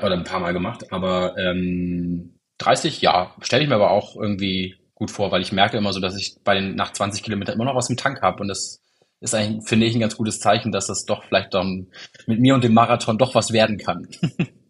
oder 0.00 0.14
ein 0.14 0.24
paar 0.24 0.40
Mal 0.40 0.52
gemacht. 0.52 0.92
Aber 0.92 1.36
ähm, 1.36 2.38
30, 2.58 3.02
ja, 3.02 3.34
stelle 3.40 3.64
ich 3.64 3.68
mir 3.68 3.74
aber 3.74 3.90
auch 3.90 4.16
irgendwie 4.16 4.76
gut 4.94 5.10
vor, 5.10 5.32
weil 5.32 5.42
ich 5.42 5.52
merke 5.52 5.76
immer 5.76 5.92
so, 5.92 6.00
dass 6.00 6.16
ich 6.16 6.36
bei 6.44 6.54
den 6.54 6.76
nach 6.76 6.92
20 6.92 7.24
Kilometern 7.24 7.56
immer 7.56 7.64
noch 7.64 7.74
was 7.74 7.90
im 7.90 7.96
Tank 7.96 8.22
habe 8.22 8.40
und 8.42 8.48
das 8.48 8.80
ist 9.20 9.34
eigentlich, 9.34 9.68
finde 9.68 9.86
ich, 9.86 9.94
ein 9.94 10.00
ganz 10.00 10.16
gutes 10.16 10.40
Zeichen, 10.40 10.72
dass 10.72 10.88
das 10.88 11.04
doch 11.04 11.24
vielleicht 11.24 11.54
dann 11.54 11.88
mit 12.26 12.40
mir 12.40 12.54
und 12.54 12.64
dem 12.64 12.74
Marathon 12.74 13.18
doch 13.18 13.34
was 13.34 13.52
werden 13.52 13.78
kann. 13.78 14.08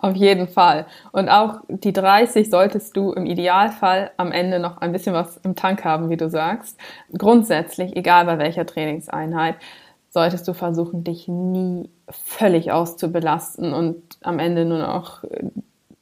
Auf 0.00 0.14
jeden 0.14 0.48
Fall. 0.48 0.86
Und 1.12 1.28
auch 1.28 1.60
die 1.68 1.92
30 1.92 2.50
solltest 2.50 2.96
du 2.96 3.12
im 3.12 3.26
Idealfall 3.26 4.10
am 4.16 4.32
Ende 4.32 4.58
noch 4.58 4.78
ein 4.78 4.92
bisschen 4.92 5.14
was 5.14 5.38
im 5.38 5.54
Tank 5.54 5.84
haben, 5.84 6.10
wie 6.10 6.16
du 6.16 6.28
sagst. 6.28 6.78
Grundsätzlich, 7.16 7.96
egal 7.96 8.26
bei 8.26 8.38
welcher 8.38 8.66
Trainingseinheit, 8.66 9.56
solltest 10.10 10.46
du 10.46 10.54
versuchen, 10.54 11.02
dich 11.02 11.28
nie 11.28 11.90
völlig 12.08 12.70
auszubelasten 12.70 13.72
und 13.72 14.02
am 14.22 14.38
Ende 14.38 14.64
nur 14.64 14.78
noch 14.78 15.24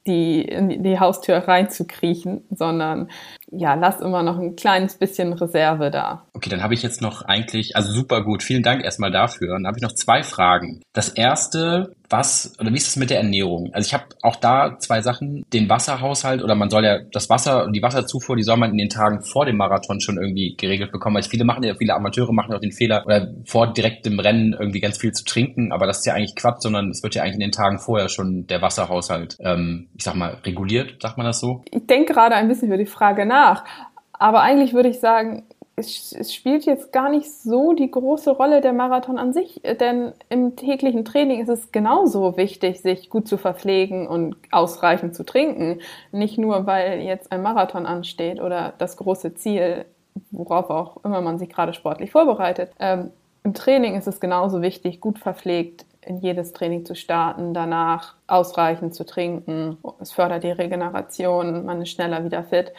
die, 0.06 0.42
in 0.42 0.82
die 0.82 0.98
Haustür 0.98 1.36
reinzukriechen, 1.36 2.44
sondern 2.50 3.08
ja, 3.54 3.74
lass 3.74 4.00
immer 4.00 4.22
noch 4.22 4.38
ein 4.38 4.56
kleines 4.56 4.96
bisschen 4.96 5.34
Reserve 5.34 5.90
da. 5.90 6.24
Okay, 6.32 6.48
dann 6.48 6.62
habe 6.62 6.72
ich 6.72 6.82
jetzt 6.82 7.02
noch 7.02 7.22
eigentlich, 7.22 7.76
also 7.76 7.92
super 7.92 8.24
gut, 8.24 8.42
vielen 8.42 8.62
Dank 8.62 8.82
erstmal 8.82 9.10
dafür. 9.10 9.52
Dann 9.52 9.66
habe 9.66 9.76
ich 9.76 9.82
noch 9.82 9.92
zwei 9.92 10.22
Fragen. 10.22 10.80
Das 10.94 11.10
erste, 11.10 11.94
was 12.08 12.54
oder 12.58 12.70
wie 12.70 12.76
ist 12.76 12.88
es 12.88 12.96
mit 12.96 13.10
der 13.10 13.18
Ernährung? 13.18 13.70
Also 13.74 13.86
ich 13.86 13.94
habe 13.94 14.04
auch 14.22 14.36
da 14.36 14.78
zwei 14.78 15.02
Sachen, 15.02 15.44
den 15.52 15.68
Wasserhaushalt 15.68 16.42
oder 16.42 16.54
man 16.54 16.70
soll 16.70 16.84
ja 16.84 16.98
das 17.12 17.28
Wasser 17.28 17.64
und 17.64 17.74
die 17.74 17.82
Wasserzufuhr, 17.82 18.36
die 18.36 18.42
soll 18.42 18.56
man 18.56 18.70
in 18.70 18.78
den 18.78 18.88
Tagen 18.88 19.22
vor 19.22 19.44
dem 19.44 19.58
Marathon 19.58 20.00
schon 20.00 20.16
irgendwie 20.16 20.56
geregelt 20.56 20.90
bekommen, 20.90 21.16
weil 21.16 21.22
viele 21.22 21.44
machen 21.44 21.62
ja, 21.62 21.74
viele 21.74 21.94
Amateure 21.94 22.32
machen 22.32 22.52
ja 22.52 22.56
auch 22.56 22.60
den 22.60 22.72
Fehler 22.72 23.04
oder 23.04 23.28
vor 23.44 23.72
direkt 23.72 24.06
dem 24.06 24.18
Rennen 24.18 24.56
irgendwie 24.58 24.80
ganz 24.80 24.98
viel 24.98 25.12
zu 25.12 25.24
trinken, 25.24 25.72
aber 25.72 25.86
das 25.86 25.98
ist 25.98 26.06
ja 26.06 26.14
eigentlich 26.14 26.36
Quatsch, 26.36 26.62
sondern 26.62 26.90
es 26.90 27.02
wird 27.02 27.14
ja 27.14 27.22
eigentlich 27.22 27.34
in 27.34 27.40
den 27.40 27.52
Tagen 27.52 27.78
vorher 27.78 28.08
schon 28.08 28.46
der 28.46 28.62
Wasserhaushalt, 28.62 29.36
ähm, 29.40 29.88
ich 29.94 30.04
sag 30.04 30.14
mal, 30.14 30.38
reguliert, 30.44 31.00
sagt 31.02 31.18
man 31.18 31.26
das 31.26 31.38
so? 31.38 31.62
Ich 31.70 31.86
denke 31.86 32.14
gerade 32.14 32.34
ein 32.34 32.48
bisschen 32.48 32.68
über 32.68 32.78
die 32.78 32.86
Frage 32.86 33.26
nach 33.26 33.41
nach. 33.42 33.64
Aber 34.12 34.40
eigentlich 34.40 34.72
würde 34.72 34.88
ich 34.88 35.00
sagen, 35.00 35.44
es, 35.74 36.12
es, 36.12 36.34
spielt 36.34 36.64
jetzt 36.64 36.92
gar 36.92 37.08
nicht 37.08 37.32
so 37.32 37.72
die 37.72 37.90
große 37.90 38.30
Rolle 38.30 38.60
der 38.60 38.72
Marathon 38.72 39.18
an 39.18 39.32
sich, 39.32 39.60
denn 39.80 40.12
im 40.28 40.54
täglichen 40.54 41.04
Training 41.04 41.40
ist 41.40 41.48
es 41.48 41.72
genauso 41.72 42.36
wichtig, 42.36 42.82
sich 42.82 43.08
gut 43.08 43.26
zu 43.26 43.38
verpflegen 43.38 44.06
und 44.06 44.36
ausreichend 44.50 45.14
zu 45.14 45.24
trinken. 45.24 45.80
Nicht 46.12 46.38
nur, 46.38 46.66
weil 46.66 47.00
jetzt 47.00 47.32
ein 47.32 47.42
Marathon 47.42 47.86
ansteht 47.86 48.40
oder 48.40 48.74
das 48.78 48.96
große 48.96 49.34
Ziel, 49.34 49.86
worauf 50.30 50.68
auch 50.68 51.04
immer 51.04 51.22
man 51.22 51.38
sich 51.38 51.48
gerade 51.48 51.72
sportlich 51.72 52.12
vorbereitet. 52.12 52.70
Ähm, 52.78 53.10
Im 53.42 53.54
Training 53.54 53.96
ist 53.96 54.06
es 54.06 54.20
genauso 54.20 54.60
wichtig, 54.60 55.00
gut 55.00 55.18
verpflegt 55.18 55.86
in 56.04 56.18
jedes 56.18 56.52
Training 56.52 56.84
zu 56.84 56.94
starten, 56.94 57.54
danach 57.54 58.14
ausreichend 58.26 58.94
zu 58.94 59.06
trinken. 59.06 59.78
Es 60.00 60.12
fördert 60.12 60.42
die 60.42 60.50
Regeneration, 60.50 61.64
man 61.64 61.80
ist 61.80 61.90
schneller 61.90 62.24
wieder 62.24 62.42
fit 62.42 62.72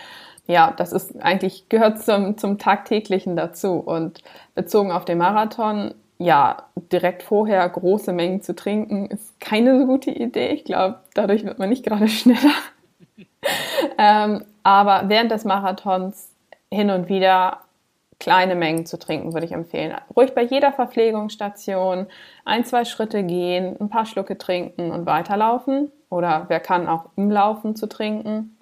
ja, 0.45 0.73
das 0.75 0.91
ist 0.91 1.19
eigentlich 1.21 1.69
gehört 1.69 2.03
zum, 2.03 2.37
zum 2.37 2.57
tagtäglichen 2.57 3.35
dazu. 3.35 3.75
Und 3.75 4.21
bezogen 4.55 4.91
auf 4.91 5.05
den 5.05 5.17
Marathon, 5.17 5.93
ja, 6.17 6.63
direkt 6.75 7.23
vorher 7.23 7.67
große 7.67 8.13
Mengen 8.13 8.41
zu 8.41 8.55
trinken, 8.55 9.07
ist 9.07 9.39
keine 9.39 9.79
so 9.79 9.85
gute 9.85 10.11
Idee. 10.11 10.49
Ich 10.49 10.65
glaube, 10.65 10.99
dadurch 11.13 11.45
wird 11.45 11.59
man 11.59 11.69
nicht 11.69 11.85
gerade 11.85 12.07
schneller. 12.09 12.53
ähm, 13.97 14.43
aber 14.63 15.09
während 15.09 15.31
des 15.31 15.45
Marathons 15.45 16.29
hin 16.71 16.89
und 16.89 17.09
wieder 17.09 17.59
kleine 18.19 18.55
Mengen 18.55 18.85
zu 18.85 18.97
trinken, 18.97 19.33
würde 19.33 19.45
ich 19.45 19.51
empfehlen. 19.51 19.95
Ruhig 20.15 20.33
bei 20.33 20.43
jeder 20.43 20.71
Verpflegungsstation 20.71 22.07
ein, 22.45 22.63
zwei 22.63 22.85
Schritte 22.85 23.23
gehen, 23.23 23.75
ein 23.79 23.89
paar 23.89 24.05
Schlucke 24.05 24.37
trinken 24.37 24.91
und 24.91 25.05
weiterlaufen. 25.05 25.91
Oder 26.09 26.45
wer 26.47 26.59
kann 26.59 26.87
auch 26.87 27.05
im 27.17 27.31
Laufen 27.31 27.75
zu 27.75 27.87
trinken, 27.87 28.57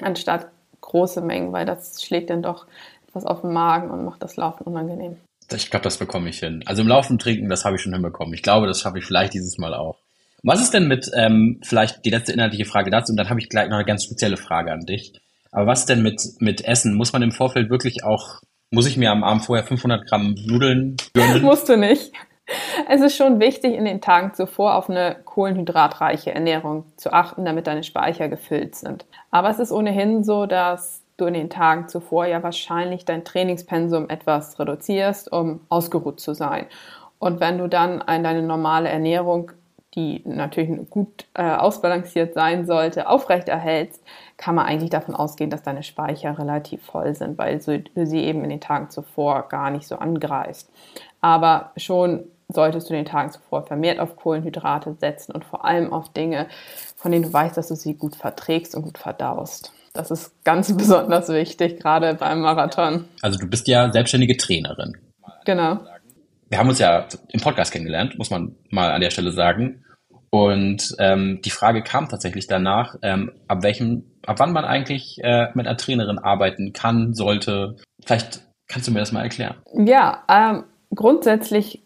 anstatt 0.00 0.46
große 0.86 1.20
Mengen, 1.20 1.52
weil 1.52 1.66
das 1.66 2.02
schlägt 2.02 2.30
dann 2.30 2.42
doch 2.42 2.66
etwas 3.08 3.26
auf 3.26 3.42
den 3.42 3.52
Magen 3.52 3.90
und 3.90 4.04
macht 4.04 4.22
das 4.22 4.36
Laufen 4.36 4.64
unangenehm. 4.64 5.16
Ich 5.54 5.70
glaube, 5.70 5.84
das 5.84 5.98
bekomme 5.98 6.28
ich 6.28 6.40
hin. 6.40 6.62
Also 6.66 6.82
im 6.82 6.88
Laufen 6.88 7.18
trinken, 7.18 7.48
das 7.48 7.64
habe 7.64 7.76
ich 7.76 7.82
schon 7.82 7.92
hinbekommen. 7.92 8.34
Ich 8.34 8.42
glaube, 8.42 8.66
das 8.66 8.80
schaffe 8.80 8.98
ich 8.98 9.04
vielleicht 9.04 9.34
dieses 9.34 9.58
Mal 9.58 9.74
auch. 9.74 9.98
Was 10.42 10.60
ist 10.60 10.74
denn 10.74 10.88
mit, 10.88 11.10
ähm, 11.14 11.60
vielleicht 11.62 12.04
die 12.04 12.10
letzte 12.10 12.32
inhaltliche 12.32 12.64
Frage 12.64 12.90
dazu 12.90 13.12
und 13.12 13.16
dann 13.16 13.30
habe 13.30 13.40
ich 13.40 13.48
gleich 13.48 13.68
noch 13.68 13.76
eine 13.76 13.84
ganz 13.84 14.04
spezielle 14.04 14.36
Frage 14.36 14.72
an 14.72 14.80
dich. 14.80 15.12
Aber 15.52 15.66
was 15.66 15.86
denn 15.86 16.02
mit, 16.02 16.20
mit 16.40 16.64
Essen? 16.64 16.94
Muss 16.94 17.12
man 17.12 17.22
im 17.22 17.32
Vorfeld 17.32 17.70
wirklich 17.70 18.04
auch 18.04 18.40
Muss 18.70 18.86
ich 18.86 18.96
mir 18.96 19.10
am 19.10 19.24
Abend 19.24 19.44
vorher 19.44 19.64
500 19.64 20.06
Gramm 20.06 20.34
Nudeln 20.44 20.96
gönnen? 21.14 21.42
Musst 21.42 21.68
du 21.68 21.76
nicht. 21.76 22.12
Es 22.88 23.00
ist 23.00 23.16
schon 23.16 23.40
wichtig, 23.40 23.74
in 23.74 23.84
den 23.84 24.00
Tagen 24.00 24.34
zuvor 24.34 24.76
auf 24.76 24.88
eine 24.88 25.16
kohlenhydratreiche 25.24 26.32
Ernährung 26.32 26.84
zu 26.96 27.12
achten, 27.12 27.44
damit 27.44 27.66
deine 27.66 27.82
Speicher 27.82 28.28
gefüllt 28.28 28.74
sind. 28.74 29.06
Aber 29.30 29.50
es 29.50 29.58
ist 29.58 29.72
ohnehin 29.72 30.24
so, 30.24 30.46
dass 30.46 31.02
du 31.16 31.26
in 31.26 31.34
den 31.34 31.50
Tagen 31.50 31.88
zuvor 31.88 32.26
ja 32.26 32.42
wahrscheinlich 32.42 33.04
dein 33.04 33.24
Trainingspensum 33.24 34.08
etwas 34.10 34.58
reduzierst, 34.58 35.32
um 35.32 35.60
ausgeruht 35.68 36.20
zu 36.20 36.34
sein. 36.34 36.66
Und 37.18 37.40
wenn 37.40 37.58
du 37.58 37.68
dann 37.68 38.02
an 38.02 38.22
deine 38.22 38.42
normale 38.42 38.90
Ernährung, 38.90 39.52
die 39.94 40.20
natürlich 40.26 40.90
gut 40.90 41.24
äh, 41.32 41.42
ausbalanciert 41.42 42.34
sein 42.34 42.66
sollte, 42.66 43.08
aufrechterhältst, 43.08 44.02
kann 44.36 44.54
man 44.54 44.66
eigentlich 44.66 44.90
davon 44.90 45.14
ausgehen, 45.14 45.48
dass 45.48 45.62
deine 45.62 45.82
Speicher 45.82 46.38
relativ 46.38 46.84
voll 46.84 47.14
sind, 47.14 47.38
weil 47.38 47.58
du 47.58 48.06
sie 48.06 48.24
eben 48.24 48.44
in 48.44 48.50
den 48.50 48.60
Tagen 48.60 48.90
zuvor 48.90 49.48
gar 49.48 49.70
nicht 49.70 49.86
so 49.88 49.96
angreifst. 49.96 50.70
Aber 51.22 51.72
schon 51.78 52.24
solltest 52.48 52.88
du 52.88 52.94
den 52.94 53.04
Tagen 53.04 53.30
zuvor 53.30 53.66
vermehrt 53.66 53.98
auf 53.98 54.16
Kohlenhydrate 54.16 54.96
setzen 55.00 55.32
und 55.32 55.44
vor 55.44 55.64
allem 55.64 55.92
auf 55.92 56.12
Dinge, 56.12 56.48
von 56.96 57.12
denen 57.12 57.24
du 57.24 57.32
weißt, 57.32 57.56
dass 57.56 57.68
du 57.68 57.74
sie 57.74 57.94
gut 57.94 58.16
verträgst 58.16 58.74
und 58.74 58.82
gut 58.82 58.98
verdaust. 58.98 59.72
Das 59.92 60.10
ist 60.10 60.44
ganz 60.44 60.72
besonders 60.76 61.28
wichtig, 61.28 61.80
gerade 61.80 62.14
beim 62.14 62.40
Marathon. 62.40 63.06
Also 63.22 63.38
du 63.38 63.46
bist 63.46 63.66
ja 63.68 63.90
selbstständige 63.92 64.36
Trainerin. 64.36 64.96
Genau. 65.44 65.80
Wir 66.48 66.58
haben 66.58 66.68
uns 66.68 66.78
ja 66.78 67.06
im 67.30 67.40
Podcast 67.40 67.72
kennengelernt, 67.72 68.18
muss 68.18 68.30
man 68.30 68.54
mal 68.70 68.92
an 68.92 69.00
der 69.00 69.10
Stelle 69.10 69.32
sagen. 69.32 69.84
Und 70.30 70.94
ähm, 70.98 71.40
die 71.44 71.50
Frage 71.50 71.82
kam 71.82 72.08
tatsächlich 72.08 72.46
danach, 72.46 72.96
ähm, 73.02 73.32
ab 73.48 73.62
welchem, 73.62 74.04
ab 74.26 74.36
wann 74.38 74.52
man 74.52 74.64
eigentlich 74.64 75.18
äh, 75.22 75.48
mit 75.54 75.66
einer 75.66 75.76
Trainerin 75.76 76.18
arbeiten 76.18 76.72
kann, 76.72 77.14
sollte. 77.14 77.76
Vielleicht 78.04 78.42
kannst 78.68 78.86
du 78.86 78.92
mir 78.92 79.00
das 79.00 79.12
mal 79.12 79.22
erklären. 79.22 79.56
Ja, 79.72 80.24
ähm, 80.28 80.64
grundsätzlich 80.94 81.82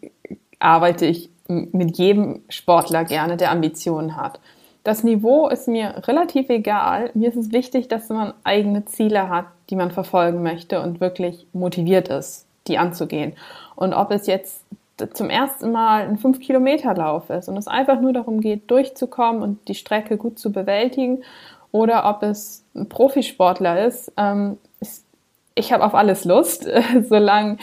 arbeite 0.61 1.05
ich 1.05 1.29
mit 1.47 1.97
jedem 1.97 2.41
Sportler 2.49 3.03
gerne, 3.03 3.37
der 3.37 3.51
Ambitionen 3.51 4.15
hat. 4.15 4.39
Das 4.83 5.03
Niveau 5.03 5.47
ist 5.47 5.67
mir 5.67 6.07
relativ 6.07 6.49
egal. 6.49 7.11
Mir 7.13 7.29
ist 7.29 7.35
es 7.35 7.51
wichtig, 7.51 7.87
dass 7.87 8.09
man 8.09 8.33
eigene 8.43 8.85
Ziele 8.85 9.29
hat, 9.29 9.45
die 9.69 9.75
man 9.75 9.91
verfolgen 9.91 10.41
möchte 10.41 10.81
und 10.81 10.99
wirklich 10.99 11.45
motiviert 11.53 12.07
ist, 12.07 12.47
die 12.67 12.77
anzugehen. 12.77 13.33
Und 13.75 13.93
ob 13.93 14.11
es 14.11 14.25
jetzt 14.27 14.63
zum 15.13 15.29
ersten 15.29 15.71
Mal 15.71 16.07
ein 16.07 16.17
5-Kilometer-Lauf 16.17 17.29
ist 17.29 17.47
und 17.47 17.57
es 17.57 17.67
einfach 17.67 17.99
nur 17.99 18.13
darum 18.13 18.39
geht, 18.39 18.69
durchzukommen 18.71 19.41
und 19.41 19.67
die 19.67 19.75
Strecke 19.75 20.17
gut 20.17 20.39
zu 20.39 20.51
bewältigen, 20.51 21.23
oder 21.71 22.09
ob 22.09 22.23
es 22.23 22.65
ein 22.75 22.89
Profisportler 22.89 23.85
ist, 23.85 24.11
ähm, 24.17 24.57
ich 25.55 25.73
habe 25.73 25.83
auf 25.83 25.93
alles 25.93 26.25
Lust, 26.25 26.69
solange, 27.09 27.57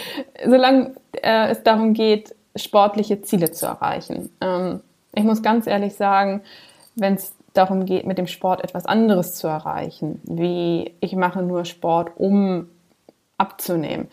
solange 0.47 0.95
äh, 1.13 1.51
es 1.51 1.63
darum 1.63 1.95
geht, 1.95 2.35
sportliche 2.57 3.23
Ziele 3.23 3.51
zu 3.51 3.67
erreichen. 3.67 4.31
Ähm, 4.41 4.81
ich 5.15 5.25
muss 5.25 5.43
ganz 5.43 5.67
ehrlich 5.67 5.95
sagen, 5.95 6.43
wenn 6.95 7.15
es 7.15 7.35
darum 7.53 7.87
geht, 7.87 8.07
mit 8.07 8.19
dem 8.19 8.27
Sport 8.27 8.63
etwas 8.63 8.87
anderes 8.87 9.35
zu 9.35 9.47
erreichen, 9.47 10.21
wie 10.25 10.95
ich 11.01 11.15
mache 11.15 11.43
nur 11.43 11.65
Sport, 11.65 12.13
um 12.17 12.69
abzunehmen, 13.37 14.09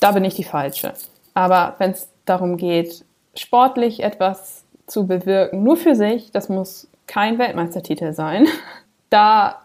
da 0.00 0.12
bin 0.12 0.24
ich 0.24 0.34
die 0.34 0.44
Falsche. 0.44 0.94
Aber 1.34 1.74
wenn 1.78 1.90
es 1.92 2.08
darum 2.24 2.56
geht, 2.56 3.04
sportlich 3.34 4.02
etwas 4.02 4.64
zu 4.86 5.06
bewirken, 5.06 5.62
nur 5.62 5.76
für 5.76 5.94
sich, 5.94 6.30
das 6.32 6.48
muss 6.48 6.88
kein 7.06 7.38
Weltmeistertitel 7.38 8.12
sein, 8.12 8.46
da 9.10 9.62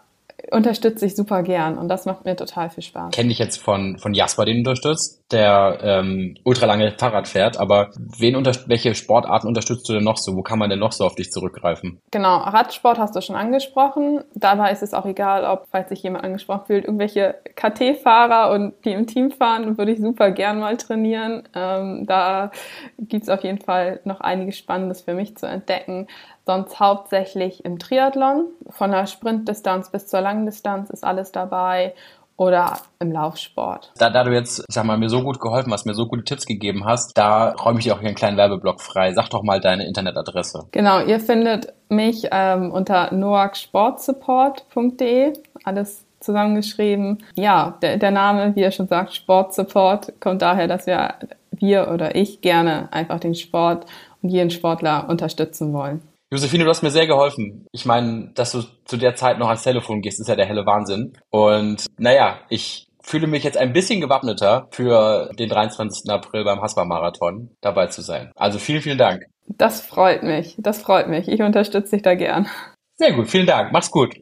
unterstütze 0.50 1.06
ich 1.06 1.16
super 1.16 1.42
gern 1.42 1.78
und 1.78 1.88
das 1.88 2.04
macht 2.04 2.24
mir 2.24 2.36
total 2.36 2.70
viel 2.70 2.82
Spaß. 2.82 3.14
Kenne 3.14 3.32
ich 3.32 3.38
jetzt 3.38 3.58
von, 3.58 3.98
von 3.98 4.14
Jasper, 4.14 4.44
den 4.44 4.62
du 4.62 4.70
unterstützt, 4.70 5.22
der 5.32 5.78
ähm, 5.82 6.36
ultralange 6.44 6.92
Fahrrad 6.98 7.26
fährt, 7.26 7.58
aber 7.58 7.90
wen 8.18 8.36
unter, 8.36 8.52
welche 8.66 8.94
Sportarten 8.94 9.48
unterstützt 9.48 9.88
du 9.88 9.94
denn 9.94 10.04
noch 10.04 10.18
so? 10.18 10.36
Wo 10.36 10.42
kann 10.42 10.58
man 10.58 10.68
denn 10.68 10.78
noch 10.78 10.92
so 10.92 11.04
auf 11.04 11.14
dich 11.14 11.32
zurückgreifen? 11.32 12.00
Genau, 12.10 12.36
Radsport 12.36 12.98
hast 12.98 13.16
du 13.16 13.22
schon 13.22 13.34
angesprochen. 13.34 14.22
Dabei 14.34 14.70
ist 14.70 14.82
es 14.82 14.92
auch 14.92 15.06
egal, 15.06 15.44
ob, 15.44 15.66
falls 15.70 15.88
sich 15.88 16.02
jemand 16.02 16.24
angesprochen 16.24 16.66
fühlt, 16.66 16.84
irgendwelche 16.84 17.36
KT-Fahrer 17.56 18.52
und 18.52 18.74
die 18.84 18.92
im 18.92 19.06
Team 19.06 19.30
fahren, 19.30 19.78
würde 19.78 19.92
ich 19.92 20.00
super 20.00 20.30
gern 20.30 20.60
mal 20.60 20.76
trainieren. 20.76 21.48
Ähm, 21.54 22.04
da 22.06 22.50
gibt's 22.98 23.30
auf 23.30 23.42
jeden 23.42 23.60
Fall 23.60 24.00
noch 24.04 24.20
einiges 24.20 24.58
Spannendes 24.58 25.00
für 25.02 25.14
mich 25.14 25.36
zu 25.36 25.46
entdecken 25.46 26.06
sonst 26.46 26.78
hauptsächlich 26.78 27.64
im 27.64 27.78
Triathlon. 27.78 28.48
Von 28.68 28.90
der 28.90 29.06
Sprintdistanz 29.06 29.90
bis 29.90 30.06
zur 30.06 30.20
Langdistanz 30.20 30.90
ist 30.90 31.04
alles 31.04 31.32
dabei 31.32 31.94
oder 32.36 32.78
im 32.98 33.12
Laufsport. 33.12 33.92
Da, 33.98 34.10
da 34.10 34.24
du 34.24 34.32
jetzt, 34.32 34.64
ich 34.68 34.74
sag 34.74 34.84
mal, 34.84 34.98
mir 34.98 35.08
so 35.08 35.22
gut 35.22 35.38
geholfen 35.40 35.72
hast, 35.72 35.86
mir 35.86 35.94
so 35.94 36.06
gute 36.06 36.24
Tipps 36.24 36.46
gegeben 36.46 36.84
hast, 36.84 37.16
da 37.16 37.52
räume 37.52 37.78
ich 37.78 37.84
dir 37.84 37.94
auch 37.94 38.00
hier 38.00 38.08
einen 38.08 38.16
kleinen 38.16 38.36
Werbeblock 38.36 38.80
frei. 38.80 39.12
Sag 39.12 39.30
doch 39.30 39.44
mal 39.44 39.60
deine 39.60 39.86
Internetadresse. 39.86 40.66
Genau, 40.72 40.98
ihr 41.00 41.20
findet 41.20 41.72
mich 41.88 42.26
ähm, 42.32 42.72
unter 42.72 43.14
noaksportsupport.de. 43.14 45.34
Alles 45.64 46.04
zusammengeschrieben. 46.24 47.22
Ja, 47.34 47.78
der, 47.82 47.98
der 47.98 48.10
Name, 48.10 48.56
wie 48.56 48.62
er 48.62 48.72
schon 48.72 48.88
sagt, 48.88 49.14
Sportsupport, 49.14 50.20
kommt 50.20 50.42
daher, 50.42 50.66
dass 50.66 50.86
wir, 50.86 51.14
wir 51.52 51.90
oder 51.92 52.16
ich 52.16 52.40
gerne 52.40 52.88
einfach 52.92 53.20
den 53.20 53.34
Sport 53.34 53.86
und 54.22 54.30
jeden 54.30 54.50
Sportler 54.50 55.08
unterstützen 55.08 55.72
wollen. 55.72 56.02
Josephine, 56.34 56.64
du 56.64 56.70
hast 56.70 56.82
mir 56.82 56.90
sehr 56.90 57.06
geholfen. 57.06 57.68
Ich 57.70 57.86
meine, 57.86 58.32
dass 58.34 58.50
du 58.50 58.62
zu 58.86 58.96
der 58.96 59.14
Zeit 59.14 59.38
noch 59.38 59.46
ans 59.46 59.62
Telefon 59.62 60.00
gehst, 60.00 60.18
ist 60.18 60.26
ja 60.26 60.34
der 60.34 60.46
helle 60.46 60.66
Wahnsinn. 60.66 61.12
Und 61.30 61.86
naja, 61.96 62.40
ich 62.48 62.88
fühle 63.00 63.28
mich 63.28 63.44
jetzt 63.44 63.56
ein 63.56 63.72
bisschen 63.72 64.00
gewappneter 64.00 64.66
für 64.72 65.30
den 65.38 65.48
23. 65.48 66.10
April 66.10 66.42
beim 66.42 66.60
Haspa-Marathon 66.60 67.50
dabei 67.60 67.86
zu 67.86 68.02
sein. 68.02 68.32
Also 68.34 68.58
vielen, 68.58 68.82
vielen 68.82 68.98
Dank. 68.98 69.26
Das 69.46 69.80
freut 69.80 70.24
mich. 70.24 70.56
Das 70.58 70.82
freut 70.82 71.06
mich. 71.06 71.28
Ich 71.28 71.40
unterstütze 71.40 71.94
dich 71.94 72.02
da 72.02 72.16
gern. 72.16 72.48
Sehr 72.96 73.12
gut. 73.12 73.30
Vielen 73.30 73.46
Dank. 73.46 73.70
Mach's 73.72 73.92
gut. 73.92 74.16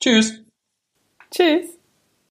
Tschüss. 0.00 0.42
Tschüss. 1.30 1.77